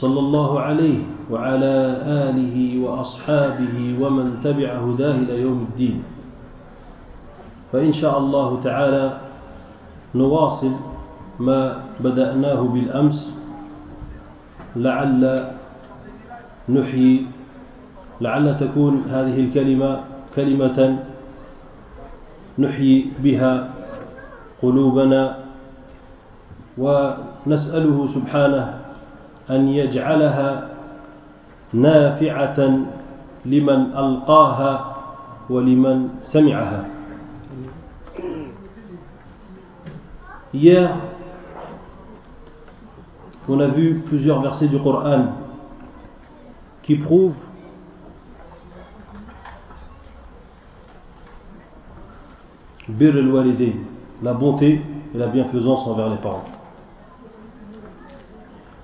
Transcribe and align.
صلى 0.00 0.20
الله 0.20 0.60
عليه 0.60 0.98
وعلى 1.30 1.74
آله 2.02 2.56
وأصحابه 2.82 3.76
ومن 4.00 4.40
تبع 4.42 4.68
هداه 4.74 5.14
إلى 5.14 5.40
يوم 5.40 5.66
الدين. 5.70 6.02
فإن 7.72 7.92
شاء 7.92 8.18
الله 8.18 8.60
تعالى 8.62 9.04
نواصل 10.14 10.72
ما 11.40 11.82
بدأناه 12.00 12.60
بالأمس 12.62 13.18
لعل 14.76 15.22
نحيي 16.68 17.26
لعل 18.20 18.46
تكون 18.56 19.02
هذه 19.10 19.36
الكلمة 19.40 20.00
كلمة 20.34 20.78
نحيي 22.58 23.10
بها 23.22 23.70
قلوبنا 24.62 25.22
ونسأله 26.78 27.98
سبحانه 28.14 28.83
أن 29.49 29.67
يجعلها 29.67 30.69
نافعة 31.73 32.59
لمن 33.45 33.79
ألقاها 33.95 34.95
ولمن 35.49 36.09
سمعها 36.23 36.85
Hier, 40.51 40.89
on 43.47 43.59
a 43.59 43.67
vu 43.67 44.01
plusieurs 44.07 44.41
versets 44.41 44.67
du 44.67 44.79
Coran 44.79 45.27
qui 46.81 46.95
prouvent 46.95 47.35
Bir 52.87 53.15
al 53.15 53.55
la 54.23 54.33
bonté 54.33 54.81
et 55.13 55.17
la 55.17 55.27
bienfaisance 55.27 55.85
envers 55.87 56.09
les 56.09 56.17
parents. 56.17 56.43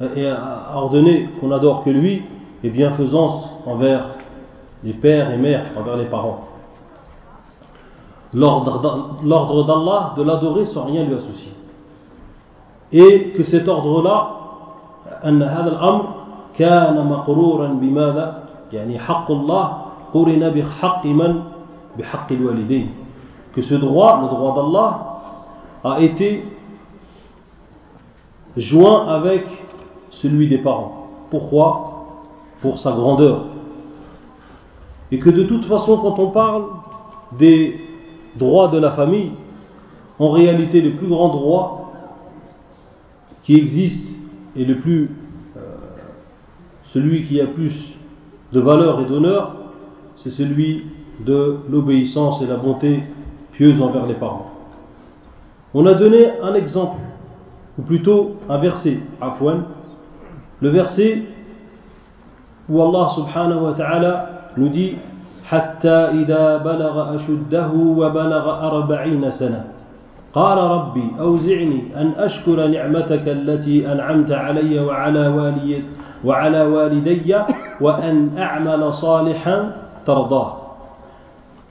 et 0.00 0.26
a 0.26 0.72
ordonné 0.74 1.28
qu'on 1.40 1.50
adore 1.52 1.84
que 1.84 1.90
lui, 1.90 2.22
et 2.62 2.70
bienfaisance 2.70 3.54
envers 3.66 4.06
les 4.82 4.94
pères 4.94 5.30
et 5.30 5.36
mères, 5.36 5.66
envers 5.78 5.96
les 5.96 6.06
parents. 6.06 6.44
L'ordre 8.32 9.64
d'Allah 9.66 10.14
de 10.16 10.22
l'adorer 10.22 10.64
sans 10.66 10.84
rien 10.86 11.04
lui 11.04 11.14
associer. 11.14 11.52
Et 12.92 13.30
que 13.30 13.42
cet 13.42 13.68
ordre-là, 13.68 14.36
que 23.52 23.62
ce 23.62 23.74
droit, 23.74 24.20
le 24.22 24.28
droit 24.28 24.54
d'Allah, 24.54 25.06
a 25.82 26.00
été 26.00 26.44
joint 28.56 29.08
avec 29.08 29.46
celui 30.10 30.48
des 30.48 30.58
parents. 30.58 31.08
Pourquoi? 31.30 31.86
Pour 32.62 32.78
sa 32.78 32.92
grandeur. 32.92 33.46
Et 35.12 35.18
que 35.18 35.30
de 35.30 35.44
toute 35.44 35.64
façon, 35.64 35.96
quand 35.98 36.18
on 36.18 36.30
parle 36.30 36.64
des 37.38 37.80
droits 38.36 38.68
de 38.68 38.78
la 38.78 38.92
famille, 38.92 39.32
en 40.18 40.30
réalité, 40.30 40.80
le 40.82 40.92
plus 40.92 41.08
grand 41.08 41.30
droit 41.30 41.92
qui 43.42 43.56
existe 43.56 44.14
et 44.56 44.64
le 44.64 44.78
plus, 44.78 45.10
euh, 45.56 45.60
celui 46.92 47.24
qui 47.24 47.40
a 47.40 47.46
plus 47.46 47.94
de 48.52 48.60
valeur 48.60 49.00
et 49.00 49.06
d'honneur, 49.06 49.56
c'est 50.16 50.30
celui 50.30 50.84
de 51.24 51.58
l'obéissance 51.70 52.42
et 52.42 52.46
la 52.46 52.56
bonté 52.56 53.02
pieuse 53.52 53.80
envers 53.80 54.06
les 54.06 54.14
parents. 54.14 54.50
On 55.72 55.86
a 55.86 55.94
donné 55.94 56.26
un 56.42 56.54
exemple, 56.54 56.98
ou 57.78 57.82
plutôt 57.82 58.36
un 58.48 58.58
verset, 58.58 58.98
Afwan, 59.20 59.64
le 60.60 60.68
verset 60.68 61.22
où 62.68 62.82
Allah 62.82 63.08
subhanahu 63.16 63.64
wa 63.64 63.72
ta'ala 63.72 64.28
nous 64.56 64.68
dit 64.68 64.96
حتى 65.50 66.22
إذا 66.22 66.56
بلغ 66.56 66.94
أشده 67.14 67.70
وبلغ 67.74 68.44
أربعين 68.66 69.30
سنة 69.30 69.64
قال 70.34 70.58
ربي 70.58 71.06
أوزعني 71.20 71.82
أن 71.96 72.12
أشكر 72.16 72.66
نعمتك 72.66 73.28
التي 73.28 73.92
أنعمت 73.92 74.30
علي 74.30 74.80
وعلى 74.80 75.28
والي 75.28 75.82
وعلى 76.24 76.62
والدي 76.62 77.36
وأن 77.80 78.38
أعمل 78.38 78.94
صالحا 78.94 79.56
ترضاه 80.06 80.56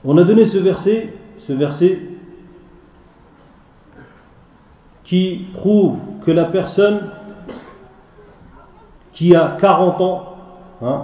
On 0.02 0.16
a 0.16 0.24
donné 0.24 0.46
ce 0.46 0.58
verset, 0.58 1.12
ce 1.46 1.52
verset 1.52 1.98
qui 5.04 5.46
prouve 5.52 5.96
que 6.24 6.30
la 6.30 6.46
personne 6.46 7.00
qui 9.12 9.34
a 9.34 9.56
40 9.60 10.00
ans 10.00 10.22
hein, 10.82 11.02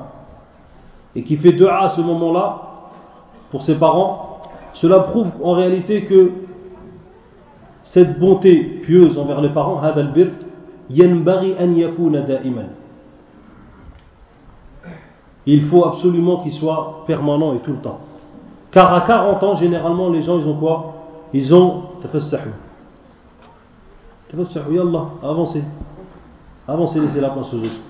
et 1.14 1.22
qui 1.22 1.36
fait 1.36 1.52
dua 1.52 1.82
à 1.82 1.88
ce 1.90 2.00
moment-là 2.00 2.62
pour 3.50 3.62
ses 3.62 3.78
parents, 3.78 4.42
cela 4.74 5.00
prouve 5.00 5.28
en 5.42 5.52
réalité 5.52 6.04
que 6.04 6.32
cette 7.82 8.18
bonté 8.18 8.82
pieuse 8.84 9.16
envers 9.16 9.40
les 9.40 9.50
parents, 9.50 9.80
il 15.46 15.62
faut 15.68 15.84
absolument 15.84 16.42
qu'il 16.42 16.52
soit 16.52 17.04
permanent 17.06 17.54
et 17.54 17.60
tout 17.60 17.72
le 17.72 17.78
temps. 17.78 18.00
Car 18.72 18.92
à 18.92 19.00
40 19.02 19.42
ans, 19.42 19.54
généralement, 19.56 20.10
les 20.10 20.22
gens, 20.22 20.38
ils 20.38 20.46
ont 20.46 20.56
quoi? 20.56 20.94
Ils 21.32 21.54
ont 21.54 21.82
tafassahu. 22.02 22.50
Tafassahu, 24.28 24.74
yallah, 24.74 25.06
avancez. 25.22 25.62
Avancez, 26.66 27.00
laissez 27.00 27.20
la 27.20 27.30
place 27.30 27.54
aux 27.54 27.58
autres. 27.58 27.80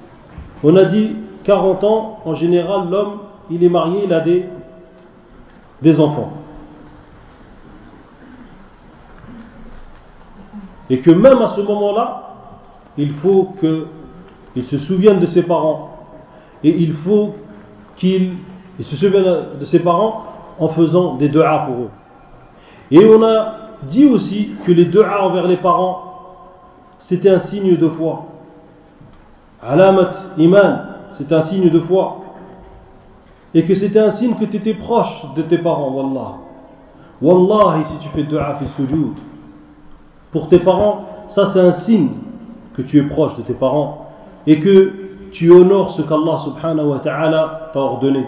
On 0.62 0.76
a 0.76 0.84
dit 0.84 1.16
40 1.44 1.84
ans, 1.84 2.20
en 2.24 2.34
général, 2.34 2.88
l'homme, 2.90 3.18
il 3.50 3.62
est 3.62 3.68
marié, 3.68 4.02
il 4.04 4.12
a 4.12 4.20
des, 4.20 6.00
enfants. 6.00 6.32
Et 10.90 11.00
que 11.00 11.10
même 11.10 11.38
à 11.38 11.48
ce 11.48 11.60
moment-là, 11.60 12.34
il 12.96 13.12
faut 13.14 13.54
qu'il 13.60 14.64
se 14.64 14.78
souvienne 14.78 15.20
de 15.20 15.26
ses 15.26 15.44
parents. 15.44 15.90
Et 16.64 16.70
il 16.70 16.94
faut 16.94 17.34
qu'il 17.96 18.36
se 18.80 18.96
souvienne 18.96 19.58
de 19.60 19.64
ses 19.64 19.80
parents 19.80 20.24
en 20.58 20.68
faisant 20.68 21.16
des 21.16 21.28
du'as 21.28 21.66
pour 21.66 21.76
eux. 21.84 21.90
Et 22.90 23.04
on 23.04 23.22
a 23.22 23.54
dit 23.82 24.06
aussi 24.06 24.52
que 24.64 24.72
les 24.72 24.86
du'as 24.86 25.22
envers 25.22 25.46
les 25.46 25.58
parents, 25.58 26.02
c'était 27.00 27.30
un 27.30 27.40
signe 27.40 27.76
de 27.76 27.88
foi. 27.88 28.26
Alamat 29.66 30.12
iman, 30.38 30.78
c'est 31.12 31.32
un 31.32 31.42
signe 31.42 31.70
de 31.70 31.80
foi. 31.80 32.18
Et 33.52 33.64
que 33.64 33.74
c'était 33.74 33.98
un 33.98 34.10
signe 34.10 34.36
que 34.36 34.44
tu 34.44 34.58
étais 34.58 34.74
proche 34.74 35.24
de 35.34 35.42
tes 35.42 35.58
parents, 35.58 35.90
Wallah. 35.90 36.34
Wallah, 37.20 37.82
si 37.84 37.98
tu 37.98 38.08
fais 38.10 38.24
dua 38.24 38.56
fi 38.60 38.66
sujud, 38.76 39.14
pour 40.30 40.48
tes 40.48 40.60
parents, 40.60 41.06
ça 41.28 41.52
c'est 41.52 41.60
un 41.60 41.72
signe 41.72 42.10
que 42.74 42.82
tu 42.82 42.98
es 42.98 43.02
proche 43.08 43.36
de 43.36 43.42
tes 43.42 43.54
parents 43.54 44.06
et 44.46 44.60
que 44.60 44.92
tu 45.32 45.50
honores 45.50 45.92
ce 45.92 46.02
qu'Allah 46.02 46.38
subhanahu 46.44 46.88
wa 46.88 46.98
ta'ala 47.00 47.70
t'a 47.72 47.80
ordonné. 47.80 48.26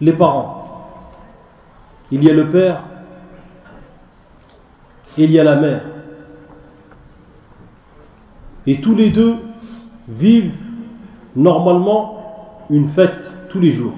Les 0.00 0.12
parents. 0.12 0.64
Il 2.12 2.22
y 2.22 2.30
a 2.30 2.34
le 2.34 2.50
père 2.50 2.82
il 5.24 5.30
y 5.30 5.38
a 5.38 5.44
la 5.44 5.56
mère. 5.56 5.82
Et 8.66 8.80
tous 8.80 8.94
les 8.94 9.10
deux 9.10 9.36
vivent 10.08 10.54
normalement 11.34 12.16
une 12.70 12.88
fête 12.90 13.32
tous 13.50 13.60
les 13.60 13.72
jours. 13.72 13.94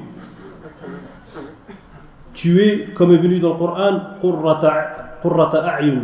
Tu 2.35 2.63
es, 2.63 2.95
comme 2.95 3.13
est 3.13 3.19
venu 3.19 3.41
dans 3.41 3.55
le 3.55 3.59
Coran, 3.59 4.01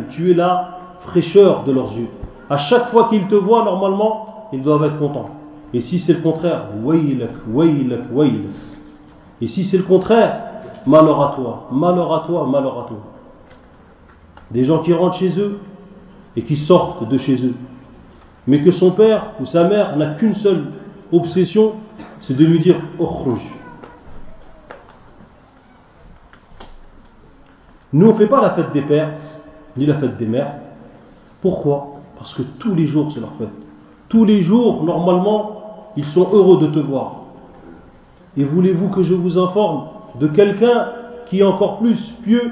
tu 0.09 0.31
es 0.31 0.33
la 0.33 0.69
fraîcheur 1.01 1.63
de 1.63 1.71
leurs 1.71 1.93
yeux. 1.93 2.09
À 2.49 2.57
chaque 2.57 2.89
fois 2.89 3.07
qu'ils 3.09 3.27
te 3.27 3.35
voient, 3.35 3.63
normalement, 3.63 4.49
ils 4.51 4.61
doivent 4.61 4.83
être 4.83 4.99
contents. 4.99 5.29
Et 5.73 5.81
si 5.81 5.99
c'est 5.99 6.13
le 6.13 6.21
contraire, 6.21 6.65
Et 9.41 9.47
si 9.47 9.63
c'est 9.63 9.77
le 9.77 9.83
contraire, 9.83 10.41
malheur 10.85 11.21
à 11.21 11.35
toi, 11.35 11.67
malheur 11.71 12.13
à 12.13 12.25
toi, 12.25 12.47
malheur 12.47 12.79
à 12.79 12.87
toi. 12.87 13.14
Des 14.51 14.63
gens 14.63 14.79
qui 14.79 14.93
rentrent 14.93 15.17
chez 15.17 15.39
eux 15.39 15.59
et 16.35 16.43
qui 16.43 16.55
sortent 16.55 17.07
de 17.07 17.17
chez 17.17 17.45
eux. 17.45 17.55
Mais 18.47 18.61
que 18.61 18.71
son 18.71 18.91
père 18.91 19.31
ou 19.39 19.45
sa 19.45 19.67
mère 19.67 19.95
n'a 19.97 20.15
qu'une 20.15 20.35
seule 20.35 20.65
obsession, 21.11 21.73
c'est 22.21 22.35
de 22.35 22.45
lui 22.45 22.59
dire 22.59 22.75
Okhruj. 22.99 23.41
Nous, 27.93 28.07
on 28.07 28.13
ne 28.13 28.17
fait 28.17 28.27
pas 28.27 28.41
la 28.41 28.51
fête 28.51 28.71
des 28.73 28.81
pères, 28.81 29.13
ni 29.77 29.85
la 29.85 29.95
fête 29.95 30.17
des 30.17 30.25
mères. 30.25 30.55
Pourquoi? 31.41 32.01
Parce 32.17 32.33
que 32.33 32.41
tous 32.59 32.73
les 32.75 32.87
jours, 32.87 33.11
c'est 33.13 33.19
leur 33.19 33.33
fête. 33.33 33.49
Tous 34.09 34.25
les 34.25 34.41
jours, 34.41 34.83
normalement, 34.83 35.91
ils 35.95 36.05
sont 36.05 36.27
heureux 36.33 36.59
de 36.59 36.67
te 36.67 36.79
voir. 36.79 37.21
Et 38.37 38.43
voulez-vous 38.43 38.89
que 38.89 39.01
je 39.01 39.13
vous 39.13 39.37
informe 39.39 39.87
de 40.19 40.27
quelqu'un 40.27 40.87
qui 41.27 41.39
est 41.39 41.43
encore 41.43 41.79
plus 41.79 42.13
pieux 42.23 42.51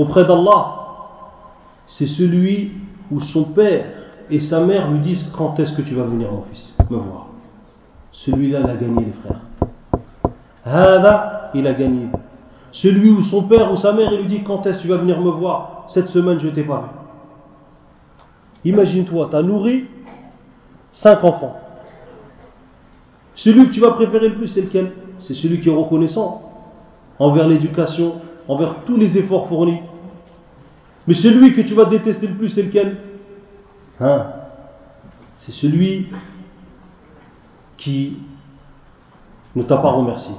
auprès 0.00 0.24
d'Allah 0.24 0.76
C'est 1.86 2.06
celui 2.06 2.72
où 3.10 3.20
son 3.20 3.44
père 3.44 3.84
et 4.30 4.40
sa 4.40 4.64
mère 4.64 4.90
lui 4.90 5.00
disent 5.00 5.30
Quand 5.36 5.58
est-ce 5.58 5.76
que 5.76 5.82
tu 5.82 5.94
vas 5.94 6.04
venir, 6.04 6.30
mon 6.30 6.42
fils, 6.42 6.74
me 6.88 6.96
voir 6.96 7.26
Celui-là, 8.12 8.60
il 8.64 8.70
a 8.70 8.76
gagné, 8.76 9.04
les 9.06 9.12
frères. 9.12 9.40
Hada, 10.64 11.50
il 11.54 11.66
a 11.66 11.74
gagné. 11.74 12.08
Celui 12.72 13.10
où 13.10 13.22
son 13.22 13.44
père 13.44 13.72
ou 13.72 13.76
sa 13.76 13.92
mère 13.92 14.12
lui 14.12 14.26
dit 14.26 14.42
quand 14.42 14.64
est-ce 14.66 14.78
que 14.78 14.82
tu 14.82 14.88
vas 14.88 14.98
venir 14.98 15.20
me 15.20 15.30
voir? 15.30 15.86
Cette 15.88 16.08
semaine 16.08 16.38
je 16.38 16.48
t'ai 16.48 16.62
pas 16.62 16.80
vu. 18.64 18.70
Imagine-toi, 18.70 19.28
tu 19.30 19.36
as 19.36 19.42
nourri 19.42 19.84
cinq 20.92 21.24
enfants. 21.24 21.56
Celui 23.34 23.68
que 23.68 23.72
tu 23.72 23.80
vas 23.80 23.92
préférer 23.92 24.28
le 24.28 24.34
plus, 24.36 24.48
c'est 24.48 24.62
lequel? 24.62 24.92
C'est 25.20 25.34
celui 25.34 25.60
qui 25.60 25.68
est 25.68 25.74
reconnaissant 25.74 26.42
envers 27.18 27.48
l'éducation, 27.48 28.14
envers 28.48 28.84
tous 28.84 28.96
les 28.96 29.18
efforts 29.18 29.48
fournis. 29.48 29.80
Mais 31.06 31.14
celui 31.14 31.54
que 31.54 31.62
tu 31.62 31.74
vas 31.74 31.86
détester 31.86 32.26
le 32.26 32.34
plus, 32.34 32.50
c'est 32.50 32.62
lequel? 32.62 32.98
Hein? 34.00 34.26
C'est 35.36 35.52
celui 35.52 36.08
qui 37.76 38.18
ne 39.56 39.62
t'a 39.62 39.78
pas 39.78 39.90
remercié. 39.90 40.34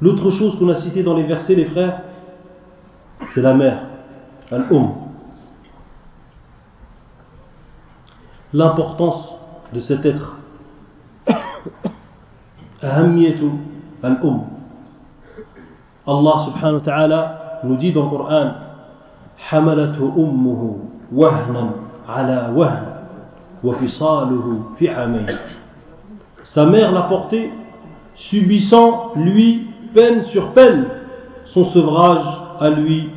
L'autre 0.00 0.30
chose 0.30 0.58
qu'on 0.58 0.68
a 0.68 0.76
citée 0.76 1.02
dans 1.02 1.14
les 1.14 1.22
versets, 1.22 1.54
les 1.54 1.64
frères, 1.66 2.02
c'est 3.34 3.40
la 3.40 3.54
mère, 3.54 3.86
al-um. 4.50 4.92
L'importance 8.52 9.32
de 9.72 9.80
cet 9.80 10.04
être. 10.04 10.36
Al-um. 12.82 14.44
Allah 16.06 16.44
subhanahu 16.44 16.74
wa 16.74 16.80
ta'ala 16.80 17.43
nous 17.63 17.75
dit 17.75 17.91
dans 17.91 18.03
le 18.05 18.09
Coran 18.09 18.51
حملته 19.39 20.13
أمه 20.17 20.75
وهنا 21.15 21.71
على 22.09 22.53
وهن 22.55 22.85
وفصاله 23.63 24.61
في 24.77 24.89
عامين 24.89 25.27
Sa 26.43 26.65
mère 26.65 26.91
l'a 26.91 27.03
porté 27.03 27.51
subissant 28.15 29.11
lui 29.15 29.67
peine 29.93 30.23
sur 30.23 30.51
peine, 30.53 30.85
son 31.45 31.65
sevrage 31.65 32.25
à 32.59 32.69
lui 32.69 33.09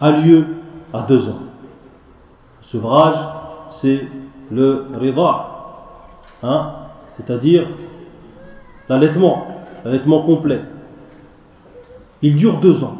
a 0.00 0.10
lieu 0.12 0.46
à 0.94 1.02
deux 1.02 1.28
ans. 1.28 1.40
Le 2.60 2.66
sevrage, 2.66 3.18
c'est 3.82 4.06
le 4.50 4.86
rida, 4.98 5.46
hein, 6.42 6.70
c'est-à-dire 7.08 7.68
l'allaitement, 8.88 9.46
l'allaitement 9.84 10.22
complet. 10.22 10.62
Il 12.22 12.36
dure 12.36 12.60
deux 12.60 12.82
ans. 12.82 12.96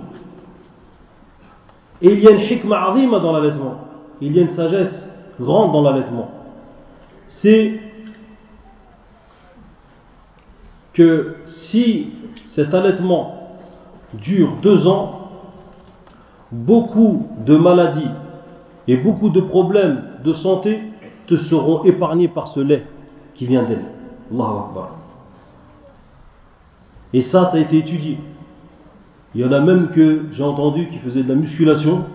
Et 2.03 2.13
il 2.13 2.19
y 2.19 2.27
a 2.27 2.31
une 2.31 2.41
hikmah 2.41 2.89
azima 2.89 3.19
dans 3.19 3.31
l'allaitement. 3.31 3.75
Il 4.19 4.35
y 4.35 4.39
a 4.39 4.41
une 4.41 4.49
sagesse 4.49 5.09
grande 5.39 5.71
dans 5.71 5.81
l'allaitement. 5.81 6.29
C'est 7.27 7.79
que 10.93 11.37
si 11.45 12.09
cet 12.49 12.73
allaitement 12.73 13.55
dure 14.13 14.57
deux 14.61 14.85
ans, 14.85 15.29
beaucoup 16.51 17.27
de 17.45 17.57
maladies 17.57 18.11
et 18.87 18.97
beaucoup 18.97 19.29
de 19.29 19.41
problèmes 19.41 20.03
de 20.23 20.33
santé 20.33 20.81
te 21.25 21.37
seront 21.37 21.83
épargnés 21.85 22.27
par 22.27 22.49
ce 22.49 22.59
lait 22.59 22.85
qui 23.33 23.47
vient 23.47 23.63
d'elle. 23.63 23.85
Et 27.13 27.21
ça, 27.21 27.45
ça 27.45 27.57
a 27.57 27.59
été 27.59 27.77
étudié. 27.77 28.19
Il 29.35 29.41
y 29.41 29.45
en 29.45 29.51
a 29.51 29.59
même 29.59 29.89
que 29.89 30.25
j'ai 30.31 30.43
entendu 30.43 30.87
qui 30.89 30.99
faisaient 30.99 31.23
de 31.23 31.29
la 31.29 31.35
musculation 31.35 32.05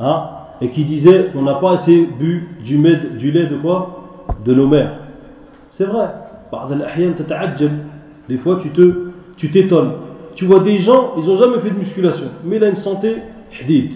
hein, 0.00 0.28
et 0.60 0.70
qui 0.70 0.84
disaient 0.84 1.30
on 1.34 1.42
n'a 1.42 1.54
pas 1.54 1.72
assez 1.72 2.08
bu 2.18 2.48
du, 2.64 2.78
lait 2.78 3.46
de 3.46 3.56
quoi? 3.56 4.24
De 4.44 4.54
nos 4.54 4.66
mères. 4.66 4.98
C'est 5.70 5.84
vrai. 5.84 6.08
Des 8.28 8.38
fois, 8.38 8.58
tu 8.62 8.70
te, 8.70 9.10
tu 9.36 9.50
t'étonnes. 9.50 9.92
Tu 10.34 10.46
vois 10.46 10.60
des 10.60 10.78
gens, 10.78 11.12
ils 11.18 11.26
n'ont 11.26 11.36
jamais 11.36 11.60
fait 11.60 11.70
de 11.70 11.78
musculation, 11.78 12.28
mais 12.44 12.56
il 12.56 12.64
a 12.64 12.68
une 12.68 12.76
santé 12.76 13.16
hadid, 13.60 13.92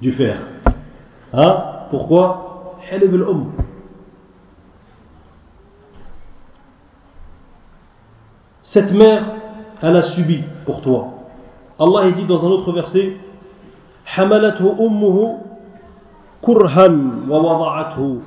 du 0.00 0.12
fer. 0.12 0.40
Hein? 1.32 1.56
Pourquoi? 1.90 2.76
Cette 8.64 8.92
mère, 8.92 9.24
elle 9.80 9.96
a 9.96 10.02
subi 10.02 10.42
pour 10.64 10.82
toi. 10.82 11.13
Allah 11.79 12.11
dit 12.11 12.25
dans 12.25 12.45
un 12.45 12.49
autre 12.49 12.71
verset 12.71 13.17
حملته 14.09 14.65
أمه 14.79 15.37
كرها 16.41 16.87
ووضعته 17.29 18.17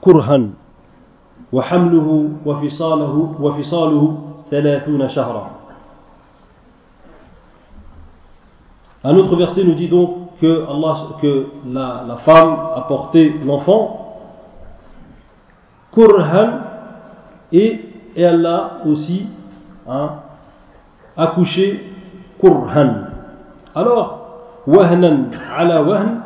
كرها 0.00 0.40
وحمله 1.52 2.08
وفصاله 2.46 3.34
وفصاله 3.40 4.04
un 9.04 9.16
autre 9.16 9.36
verset 9.36 9.62
nous 9.64 9.74
dit 9.74 9.88
donc 9.88 10.38
que, 10.40 10.64
Allah, 10.66 10.96
que 11.20 11.46
la, 11.66 12.16
femme 12.24 12.56
a 12.74 12.80
porté 12.88 13.34
l'enfant, 13.44 14.16
kurhan, 15.92 16.60
et, 17.52 17.84
elle 18.16 18.46
a 18.46 18.78
aussi 18.86 19.26
hein, 19.86 20.12
accouché 21.16 21.84
alors, 23.75 24.19
wahnan 24.67 25.31
ala 25.55 25.83
wahn, 25.83 26.21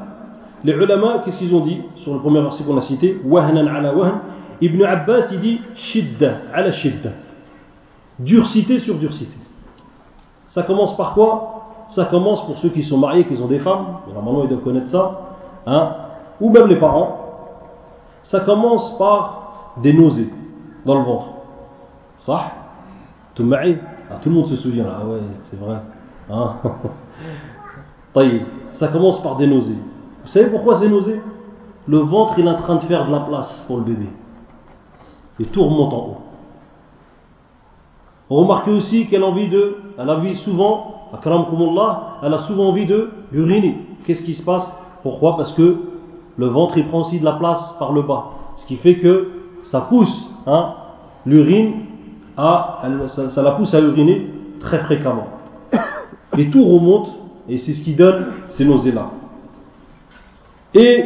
les 0.64 0.74
ulama, 0.74 1.20
qu'est-ce 1.24 1.40
qu'ils 1.40 1.56
ont 1.56 1.62
dit 1.62 1.82
sur 1.96 2.14
le 2.14 2.20
premier 2.20 2.42
verset 2.42 2.64
qu'on 2.64 2.78
a 2.78 2.82
cité? 2.82 3.20
Wahnan 3.26 3.68
ala 3.68 3.96
wahn, 3.96 4.20
Ibn 4.62 4.84
Abbas 4.84 5.30
il 5.32 5.40
dit 5.40 5.62
shidda 5.76 6.38
ala 6.54 6.72
shidda 6.72 7.12
durcité 8.20 8.80
sur 8.80 8.98
durcité. 8.98 9.38
Ça 10.48 10.64
commence 10.64 10.96
par 10.98 11.14
quoi? 11.14 11.54
Ça 11.90 12.06
commence 12.06 12.46
pour 12.46 12.58
ceux 12.58 12.70
qui 12.70 12.84
sont 12.84 12.98
mariés, 12.98 13.26
qui 13.26 13.42
ont 13.42 13.48
des 13.48 13.60
femmes, 13.60 14.00
normalement 14.14 14.44
ils 14.44 14.50
doivent 14.50 14.64
connaître 14.64 14.88
ça, 14.88 15.20
hein, 15.66 15.92
ou 16.42 16.50
même 16.50 16.68
les 16.68 16.80
parents. 16.80 17.18
Ça 18.24 18.42
commence 18.42 18.98
par 18.98 19.74
des 19.82 19.94
nausées 19.94 20.30
dans 20.86 20.98
le 20.98 21.06
ventre. 21.06 21.28
Ça 22.20 22.52
Tout 23.36 23.44
le 23.44 24.32
monde 24.32 24.48
se 24.48 24.56
souvient 24.58 24.86
ah 24.90 25.06
ouais, 25.06 25.20
c'est 25.44 25.60
vrai. 25.60 25.78
Hein 26.30 26.56
ça 28.74 28.88
commence 28.90 29.22
par 29.22 29.38
des 29.38 29.48
nausées. 29.48 29.78
Vous 30.24 30.28
savez 30.28 30.50
pourquoi 30.50 30.80
ces 30.80 30.90
nausées? 30.90 31.22
Le 31.88 32.00
ventre 32.00 32.38
est 32.40 32.48
en 32.48 32.56
train 32.56 32.76
de 32.76 32.82
faire 32.82 33.06
de 33.06 33.12
la 33.12 33.22
place 33.22 33.64
pour 33.68 33.78
le 33.78 33.84
bébé. 33.84 34.08
Et 35.40 35.46
tout 35.46 35.64
remonte 35.64 35.94
en 35.94 35.98
haut. 35.98 36.18
Remarquez 38.30 38.72
aussi 38.72 39.08
qu'elle 39.08 39.24
a 39.24 39.28
envie 39.28 39.48
de, 39.48 39.78
elle 39.98 40.10
a 40.10 40.18
envie 40.18 40.36
souvent, 40.36 41.10
elle 42.22 42.34
a 42.34 42.40
souvent 42.40 42.70
envie 42.70 42.86
de 42.86 43.10
uriner. 43.32 43.86
Qu'est-ce 44.06 44.24
qui 44.24 44.34
se 44.34 44.44
passe? 44.44 44.70
Pourquoi? 45.02 45.38
Parce 45.38 45.54
que 45.54 45.78
le 46.36 46.48
ventre 46.48 46.78
il 46.78 46.88
prend 46.88 47.02
aussi 47.02 47.20
de 47.20 47.26
la 47.26 47.34
place 47.34 47.76
par 47.80 47.94
le 47.94 48.02
bas. 48.02 48.26
Ce 48.58 48.66
qui 48.66 48.76
fait 48.78 48.96
que 48.96 49.30
ça 49.64 49.82
pousse 49.82 50.30
hein, 50.46 50.74
l'urine 51.26 51.86
à, 52.36 52.84
ça, 53.08 53.42
la 53.42 53.52
pousse 53.52 53.74
à 53.74 53.80
uriner 53.80 54.30
très 54.60 54.80
fréquemment. 54.80 55.28
Et 56.38 56.50
tout 56.50 56.64
remonte 56.64 57.10
et 57.50 57.58
c'est 57.58 57.74
ce 57.74 57.84
qui 57.84 57.96
donne 57.96 58.26
ces 58.48 58.66
nausées-là. 58.66 59.10
Et 60.74 61.06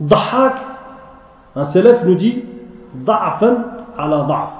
Dahak, 0.00 0.54
un 1.54 1.64
célèbre 1.66 2.04
nous 2.04 2.16
dit 2.16 2.42
Da'afan 2.94 3.56
ala 3.96 4.24
da'af. 4.28 4.50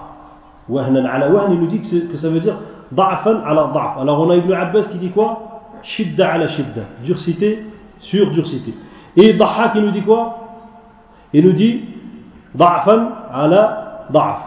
Wahnan 0.69 1.05
ala 1.05 1.31
wahn, 1.31 1.53
il 1.53 1.61
nous 1.61 1.67
dit 1.67 1.81
que 1.81 2.17
ça 2.17 2.29
veut 2.29 2.41
dire 2.41 2.57
Da'afan 2.93 3.43
ala 3.45 3.71
da'af. 3.75 3.99
Alors 3.99 4.21
on 4.21 4.31
a 4.31 4.37
Ibn 4.37 4.53
Abbas 4.53 4.89
qui 4.93 4.99
dit 4.99 5.11
quoi? 5.11 5.63
Shidda 5.83 6.33
ala 6.33 6.49
shidda. 6.49 6.83
Durcité 7.05 7.65
sur 7.99 8.31
durcité. 8.31 8.75
Et 9.17 9.33
Dahak, 9.33 9.73
il 9.77 9.83
nous 9.83 9.91
dit 9.91 10.03
quoi? 10.03 10.39
Il 11.33 11.45
nous 11.45 11.53
dit 11.53 11.83
Da'afan 12.55 13.09
ala 13.33 14.07
da'af. 14.11 14.41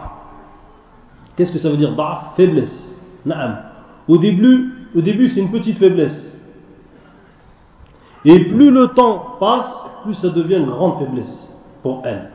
Qu'est-ce 1.36 1.52
que 1.52 1.58
ça 1.58 1.68
veut 1.68 1.76
dire 1.76 1.94
Da'af 1.94 2.34
Faiblesse. 2.36 2.87
Au 4.08 4.18
début, 4.18 4.88
au 4.96 5.00
début 5.00 5.28
c'est 5.28 5.40
une 5.40 5.50
petite 5.50 5.78
faiblesse. 5.78 6.34
Et 8.24 8.44
plus 8.44 8.70
le 8.70 8.88
temps 8.88 9.36
passe, 9.38 9.86
plus 10.04 10.14
ça 10.14 10.30
devient 10.30 10.56
une 10.56 10.66
grande 10.66 10.98
faiblesse 10.98 11.52
pour 11.82 12.02
elle. 12.04 12.30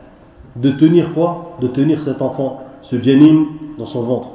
De 0.56 0.70
tenir 0.72 1.12
quoi? 1.14 1.56
De 1.60 1.68
tenir 1.68 2.00
cet 2.02 2.22
enfant, 2.22 2.62
ce 2.82 3.00
janin 3.02 3.46
dans 3.76 3.86
son 3.86 4.02
ventre. 4.02 4.28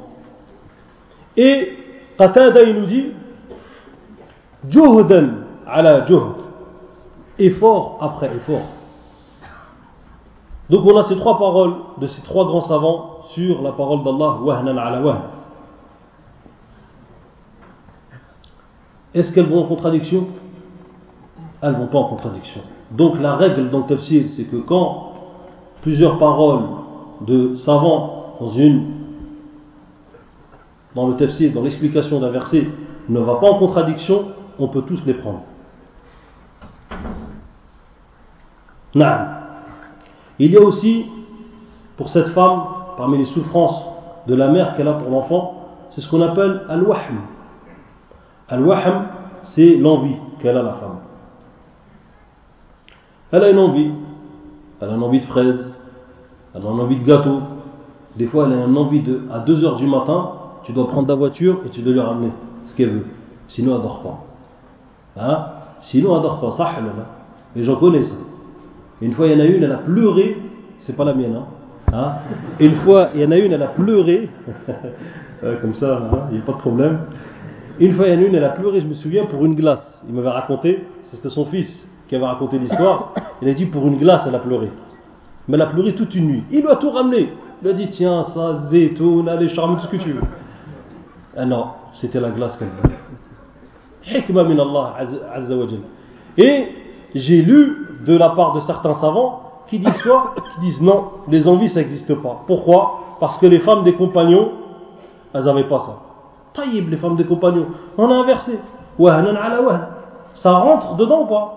Et 1.36 1.76
Qatada 2.18 2.62
il 2.62 2.76
nous 2.76 2.86
dit 2.86 3.06
Juhdan 4.68 5.28
ala 5.66 6.06
juhd. 6.06 6.34
Effort 7.38 7.98
après 8.02 8.30
effort. 8.36 8.66
Donc 10.68 10.84
on 10.84 10.96
a 10.98 11.04
ces 11.04 11.16
trois 11.16 11.38
paroles 11.38 11.74
de 11.98 12.06
ces 12.06 12.22
trois 12.22 12.44
grands 12.44 12.60
savants 12.60 13.20
sur 13.30 13.62
la 13.62 13.72
parole 13.72 14.04
d'Allah, 14.04 14.38
wahnan 14.42 14.76
ala 14.76 15.00
wahn. 15.00 15.20
Est-ce 19.14 19.32
qu'elles 19.32 19.46
vont 19.46 19.64
en 19.64 19.66
contradiction? 19.66 20.26
Elles 21.62 21.72
ne 21.72 21.78
vont 21.78 21.86
pas 21.86 21.98
en 21.98 22.08
contradiction. 22.08 22.60
Donc 22.90 23.20
la 23.20 23.36
règle 23.36 23.70
dans 23.70 23.80
le 23.80 23.86
tafsir, 23.86 24.26
c'est 24.36 24.44
que 24.44 24.56
quand 24.56 25.12
plusieurs 25.82 26.18
paroles 26.18 26.62
de 27.26 27.54
savants 27.54 28.36
dans 28.40 28.50
une 28.50 29.00
dans 30.94 31.06
le 31.06 31.14
tafsir, 31.14 31.52
dans 31.52 31.62
l'explication 31.62 32.18
d'un 32.20 32.30
verset, 32.30 32.66
ne 33.08 33.20
va 33.20 33.36
pas 33.36 33.48
en 33.48 33.58
contradiction, 33.58 34.24
on 34.58 34.68
peut 34.68 34.82
tous 34.82 35.04
les 35.06 35.14
prendre. 35.14 35.42
Il 38.94 40.50
y 40.50 40.56
a 40.56 40.60
aussi, 40.60 41.06
pour 41.96 42.08
cette 42.08 42.28
femme, 42.28 42.62
parmi 42.96 43.18
les 43.18 43.26
souffrances 43.26 43.84
de 44.26 44.34
la 44.34 44.48
mère 44.48 44.74
qu'elle 44.74 44.88
a 44.88 44.94
pour 44.94 45.10
l'enfant, 45.10 45.68
c'est 45.90 46.00
ce 46.00 46.10
qu'on 46.10 46.22
appelle 46.22 46.62
al-wahm. 46.68 47.20
Al-wahm, 48.50 49.06
c'est 49.54 49.76
l'envie 49.76 50.16
qu'elle 50.40 50.56
a 50.56 50.62
la 50.62 50.72
femme. 50.72 50.98
Elle 53.32 53.44
a 53.44 53.50
une 53.50 53.58
envie. 53.58 53.92
Elle 54.80 54.90
a 54.90 54.94
une 54.94 55.02
envie 55.02 55.20
de 55.20 55.24
fraises. 55.26 55.74
Elle 56.54 56.66
a 56.66 56.70
une 56.70 56.80
envie 56.80 56.96
de 56.96 57.04
gâteau. 57.04 57.40
Des 58.16 58.26
fois, 58.26 58.46
elle 58.46 58.58
a 58.58 58.64
une 58.66 58.76
envie 58.76 59.00
de. 59.00 59.22
À 59.32 59.38
2 59.40 59.64
heures 59.64 59.76
du 59.76 59.86
matin, 59.86 60.32
tu 60.64 60.72
dois 60.72 60.88
prendre 60.88 61.06
ta 61.06 61.14
voiture 61.14 61.60
et 61.64 61.68
tu 61.68 61.80
dois 61.82 61.92
lui 61.92 62.00
ramener 62.00 62.32
ce 62.64 62.76
qu'elle 62.76 62.90
veut. 62.90 63.06
Sinon, 63.46 63.76
elle 63.76 63.82
dort 63.82 64.02
pas. 64.02 65.22
Hein? 65.22 65.46
Sinon, 65.82 66.16
elle 66.16 66.22
dort 66.22 66.40
pas. 66.40 66.52
Ça, 66.52 66.72
Et 67.54 67.62
j'en 67.62 67.76
connais 67.76 68.04
ça. 68.04 68.14
Une 69.00 69.12
fois, 69.12 69.28
il 69.28 69.32
y 69.32 69.36
en 69.36 69.40
a 69.40 69.46
une, 69.46 69.62
elle 69.62 69.72
a 69.72 69.78
pleuré. 69.78 70.36
C'est 70.80 70.96
pas 70.96 71.04
la 71.04 71.14
mienne. 71.14 71.36
Hein, 71.36 71.44
hein? 71.92 72.12
Une 72.58 72.74
fois, 72.76 73.10
il 73.14 73.20
y 73.20 73.24
en 73.24 73.30
a 73.30 73.38
une, 73.38 73.52
elle 73.52 73.62
a 73.62 73.68
pleuré. 73.68 74.28
Comme 75.62 75.74
ça, 75.74 75.98
hein, 75.98 76.18
il 76.30 76.36
n'y 76.36 76.42
a 76.42 76.44
pas 76.44 76.52
de 76.52 76.58
problème. 76.58 76.98
Une 77.80 77.92
fois, 77.92 78.08
il 78.08 78.10
y 78.10 78.24
a 78.24 78.26
une, 78.26 78.34
elle 78.34 78.44
a 78.44 78.50
pleuré, 78.50 78.80
je 78.80 78.86
me 78.86 78.94
souviens, 78.94 79.24
pour 79.24 79.44
une 79.44 79.54
glace. 79.54 80.02
Il 80.06 80.14
m'avait 80.14 80.28
raconté, 80.28 80.84
c'était 81.00 81.30
son 81.30 81.46
fils 81.46 81.88
qui 82.08 82.14
avait 82.14 82.26
raconté 82.26 82.58
l'histoire. 82.58 83.14
Il 83.40 83.48
a 83.48 83.54
dit, 83.54 83.66
pour 83.66 83.86
une 83.86 83.96
glace, 83.96 84.24
elle 84.28 84.34
a 84.34 84.38
pleuré. 84.38 84.70
Mais 85.48 85.54
elle 85.54 85.62
a 85.62 85.66
pleuré 85.66 85.94
toute 85.94 86.14
une 86.14 86.26
nuit. 86.26 86.44
Il 86.50 86.60
lui 86.60 86.68
a 86.68 86.76
tout 86.76 86.90
ramené. 86.90 87.32
Il 87.62 87.64
lui 87.64 87.70
a 87.70 87.72
dit, 87.72 87.88
tiens, 87.88 88.22
ça, 88.24 88.68
zétoun, 88.68 89.28
allez, 89.28 89.48
charme, 89.48 89.76
tout 89.76 89.82
ce 89.84 89.88
que 89.88 89.96
tu 89.96 90.12
veux. 90.12 90.22
Ah 91.36 91.46
non, 91.46 91.68
c'était 91.94 92.20
la 92.20 92.30
glace 92.30 92.56
qu'elle 92.56 92.68
voulait. 92.82 92.94
Et 96.36 96.68
j'ai 97.14 97.42
lu 97.42 97.86
de 98.06 98.16
la 98.16 98.30
part 98.30 98.52
de 98.54 98.60
certains 98.60 98.94
savants 98.94 99.42
qui 99.68 99.78
disent 99.78 100.02
quoi? 100.02 100.34
Qui 100.54 100.60
disent 100.60 100.82
non, 100.82 101.04
les 101.28 101.46
envies 101.46 101.70
ça 101.70 101.80
n'existe 101.80 102.14
pas. 102.16 102.42
Pourquoi? 102.46 103.16
Parce 103.20 103.38
que 103.38 103.46
les 103.46 103.60
femmes 103.60 103.84
des 103.84 103.94
compagnons, 103.94 104.52
elles 105.32 105.44
n'avaient 105.44 105.68
pas 105.68 105.78
ça. 105.80 105.98
Taïb, 106.52 106.88
les 106.90 106.96
femmes 106.96 107.16
des 107.16 107.24
compagnons. 107.24 107.66
On 107.96 108.10
a 108.10 108.14
inversé. 108.14 108.58
Ça 110.34 110.52
rentre 110.52 110.96
dedans 110.96 111.22
ou 111.22 111.26
pas? 111.26 111.56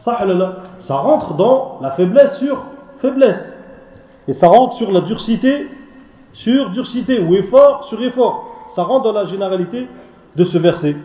Ça 0.00 0.96
rentre 0.96 1.34
dans 1.34 1.78
la 1.80 1.92
faiblesse 1.92 2.38
sur 2.38 2.64
faiblesse. 2.98 3.52
Et 4.28 4.32
ça 4.32 4.48
rentre 4.48 4.76
sur 4.76 4.90
la 4.90 5.00
durcité 5.00 5.68
sur 6.32 6.70
durcité 6.70 7.20
ou 7.20 7.34
effort 7.34 7.84
sur 7.84 8.02
effort. 8.02 8.46
Ça 8.74 8.82
rentre 8.82 9.04
dans 9.04 9.12
la 9.12 9.24
généralité 9.24 9.86
de 10.34 10.44
ce 10.44 10.58
verset. 10.58 10.96